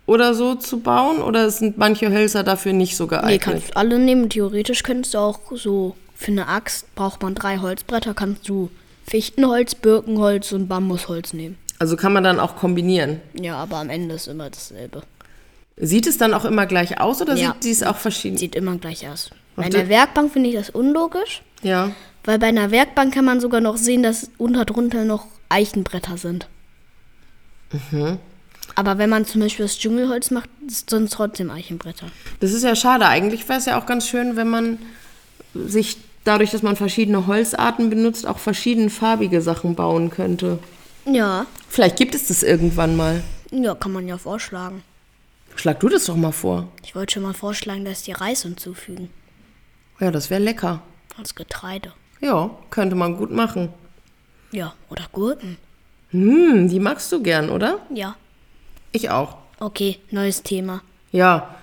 oder 0.10 0.34
so 0.34 0.56
zu 0.56 0.80
bauen? 0.80 1.22
Oder 1.22 1.50
sind 1.52 1.78
manche 1.78 2.12
Hölzer 2.12 2.44
dafür 2.44 2.74
nicht 2.74 2.96
so 2.98 3.06
Nee, 3.06 3.10
geeignet? 3.12 3.42
kannst 3.42 3.70
du 3.70 3.76
alle 3.78 4.00
nehmen. 4.00 4.30
Theoretisch 4.30 4.84
könntest 4.84 5.14
du 5.14 5.20
auch 5.20 5.40
so, 5.56 5.96
für 6.16 6.32
eine 6.32 6.48
Axt 6.48 6.94
braucht 6.96 7.22
man 7.24 7.36
drei 7.36 7.58
Holzbretter, 7.60 8.14
kannst 8.14 8.48
du 8.50 8.70
Fichtenholz, 9.08 9.76
Birkenholz 9.76 10.52
und 10.52 10.68
Bambusholz 10.68 11.34
nehmen. 11.34 11.58
also 11.80 11.96
kann 11.96 12.12
man 12.14 12.24
dann 12.24 12.40
auch 12.40 12.58
kombinieren. 12.58 13.22
Ja, 13.40 13.56
aber 13.56 13.78
am 13.78 13.90
Ende 13.90 14.16
ist 14.16 14.28
immer 14.28 14.50
dasselbe. 14.50 15.02
Sieht 15.78 16.08
es 16.08 16.18
dann 16.18 16.34
auch 16.34 16.44
immer 16.44 16.66
gleich 16.66 17.00
aus 17.00 17.22
oder 17.22 17.36
Ja. 17.36 17.54
sieht 17.54 17.64
dies 17.64 17.84
auch 17.84 17.96
verschieden? 17.96 18.36
Sieht 18.38 18.54
immer 18.56 18.76
gleich 18.78 19.08
aus. 19.08 19.30
Bei 19.56 19.64
einer 19.64 19.88
Werkbank 19.88 20.34
finde 20.34 20.50
ich 20.50 20.56
das 20.56 20.70
unlogisch, 20.70 21.42
Ja. 21.64 21.92
weil 22.26 22.38
bei 22.38 22.48
einer 22.48 22.70
Werkbank 22.72 23.14
kann 23.14 23.24
man 23.26 23.40
sogar 23.40 23.62
noch 23.62 23.78
sehen, 23.78 24.04
dass 24.04 24.30
unter 24.38 24.66
drunter 24.66 25.06
noch 25.06 25.26
Eichenbretter 25.48 26.18
sind. 26.18 26.48
Aber 28.76 28.98
wenn 28.98 29.10
man 29.10 29.26
zum 29.26 29.42
Beispiel 29.42 29.66
das 29.66 29.78
Dschungelholz 29.78 30.32
macht, 30.32 30.50
sind 30.68 31.04
es 31.06 31.12
trotzdem 31.12 31.50
Eichenbretter. 31.52 32.08
Das 32.40 32.54
ist 32.54 32.64
ja 32.64 32.76
schade. 32.76 33.06
Eigentlich 33.08 33.48
wäre 33.50 33.60
es 33.60 33.66
ja 33.66 33.80
auch 33.80 33.86
ganz 33.86 34.08
schön, 34.08 34.36
wenn 34.36 34.50
man 34.50 34.80
sich 35.54 35.98
dadurch, 36.24 36.52
dass 36.52 36.62
man 36.62 36.76
verschiedene 36.76 37.28
Holzarten 37.28 37.90
benutzt, 37.90 38.26
auch 38.28 38.38
verschiedenfarbige 38.40 39.42
Sachen 39.42 39.76
bauen 39.76 40.10
könnte. 40.12 40.60
Ja, 41.06 41.46
Vielleicht 41.68 41.98
gibt 41.98 42.16
es 42.16 42.28
das 42.28 42.44
irgendwann 42.44 42.96
mal. 42.96 43.24
ja, 43.52 43.74
kann 43.76 43.92
man 43.92 44.08
ja 44.08 44.18
vorschlagen. 44.18 44.84
Schlag 45.56 45.80
du 45.80 45.90
das 45.90 46.06
doch 46.06 46.16
mal 46.16 46.32
vor. 46.32 46.68
Ich 46.84 46.96
wollte 46.96 47.14
schon 47.14 47.24
mal 47.24 47.34
vorschlagen, 47.34 47.84
dass 47.86 48.04
die 48.04 48.12
Reis 48.12 48.44
hinzufügen. 48.44 49.10
Ja, 50.00 50.12
das 50.12 50.30
wäre 50.30 50.42
lecker. 50.42 50.82
Als 51.18 51.36
Getreide. 51.36 51.92
Ja, 52.22 52.50
könnte 52.70 52.96
man 52.96 53.18
gut 53.18 53.32
machen. 53.32 53.70
Ja, 54.52 54.74
oder 54.90 55.06
Gurken. 55.12 55.58
Hm, 56.12 56.70
die 56.70 56.80
magst 56.80 57.12
du 57.12 57.22
gern, 57.22 57.50
oder? 57.50 57.80
Ja. 57.94 58.16
Ich 58.92 59.10
auch. 59.10 59.38
Okay, 59.60 60.00
neues 60.12 60.44
Thema. 60.44 60.82
Ja. 61.12 61.56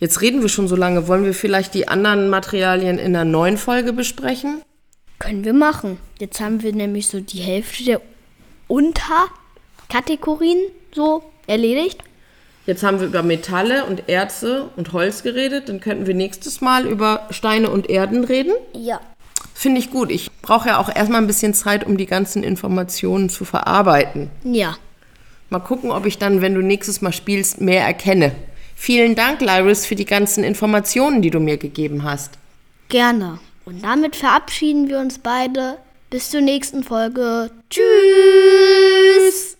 Jetzt 0.00 0.20
reden 0.20 0.42
wir 0.42 0.48
schon 0.48 0.66
so 0.66 0.74
lange. 0.74 1.06
Wollen 1.06 1.24
wir 1.24 1.34
vielleicht 1.34 1.74
die 1.74 1.86
anderen 1.86 2.28
Materialien 2.28 2.98
in 2.98 3.14
einer 3.14 3.24
neuen 3.24 3.56
Folge 3.56 3.92
besprechen? 3.92 4.62
Können 5.20 5.44
wir 5.44 5.52
machen. 5.52 5.98
Jetzt 6.18 6.40
haben 6.40 6.62
wir 6.62 6.72
nämlich 6.72 7.06
so 7.06 7.20
die 7.20 7.38
Hälfte 7.38 7.84
der 7.84 8.00
Unterkategorien 8.66 10.58
so 10.92 11.22
erledigt. 11.46 12.02
Jetzt 12.66 12.82
haben 12.82 13.00
wir 13.00 13.06
über 13.06 13.22
Metalle 13.22 13.84
und 13.84 14.08
Erze 14.08 14.70
und 14.76 14.92
Holz 14.92 15.22
geredet. 15.22 15.68
Dann 15.68 15.80
könnten 15.80 16.06
wir 16.06 16.14
nächstes 16.14 16.60
Mal 16.60 16.86
über 16.86 17.26
Steine 17.30 17.70
und 17.70 17.88
Erden 17.88 18.24
reden. 18.24 18.52
Ja. 18.74 19.00
Finde 19.54 19.80
ich 19.80 19.90
gut. 19.90 20.10
Ich 20.10 20.32
brauche 20.42 20.68
ja 20.68 20.78
auch 20.78 20.88
erstmal 20.94 21.20
ein 21.20 21.26
bisschen 21.26 21.54
Zeit, 21.54 21.86
um 21.86 21.96
die 21.96 22.06
ganzen 22.06 22.42
Informationen 22.42 23.28
zu 23.28 23.44
verarbeiten. 23.44 24.30
Ja. 24.42 24.76
Mal 25.52 25.60
gucken, 25.60 25.90
ob 25.90 26.06
ich 26.06 26.16
dann, 26.16 26.40
wenn 26.40 26.54
du 26.54 26.62
nächstes 26.62 27.02
Mal 27.02 27.12
spielst, 27.12 27.60
mehr 27.60 27.84
erkenne. 27.84 28.32
Vielen 28.74 29.14
Dank, 29.14 29.42
Lyris, 29.42 29.84
für 29.84 29.94
die 29.94 30.06
ganzen 30.06 30.44
Informationen, 30.44 31.20
die 31.20 31.28
du 31.28 31.40
mir 31.40 31.58
gegeben 31.58 32.04
hast. 32.04 32.38
Gerne. 32.88 33.38
Und 33.66 33.84
damit 33.84 34.16
verabschieden 34.16 34.88
wir 34.88 34.98
uns 34.98 35.18
beide. 35.18 35.76
Bis 36.08 36.30
zur 36.30 36.40
nächsten 36.40 36.82
Folge. 36.82 37.50
Tschüss. 37.68 39.58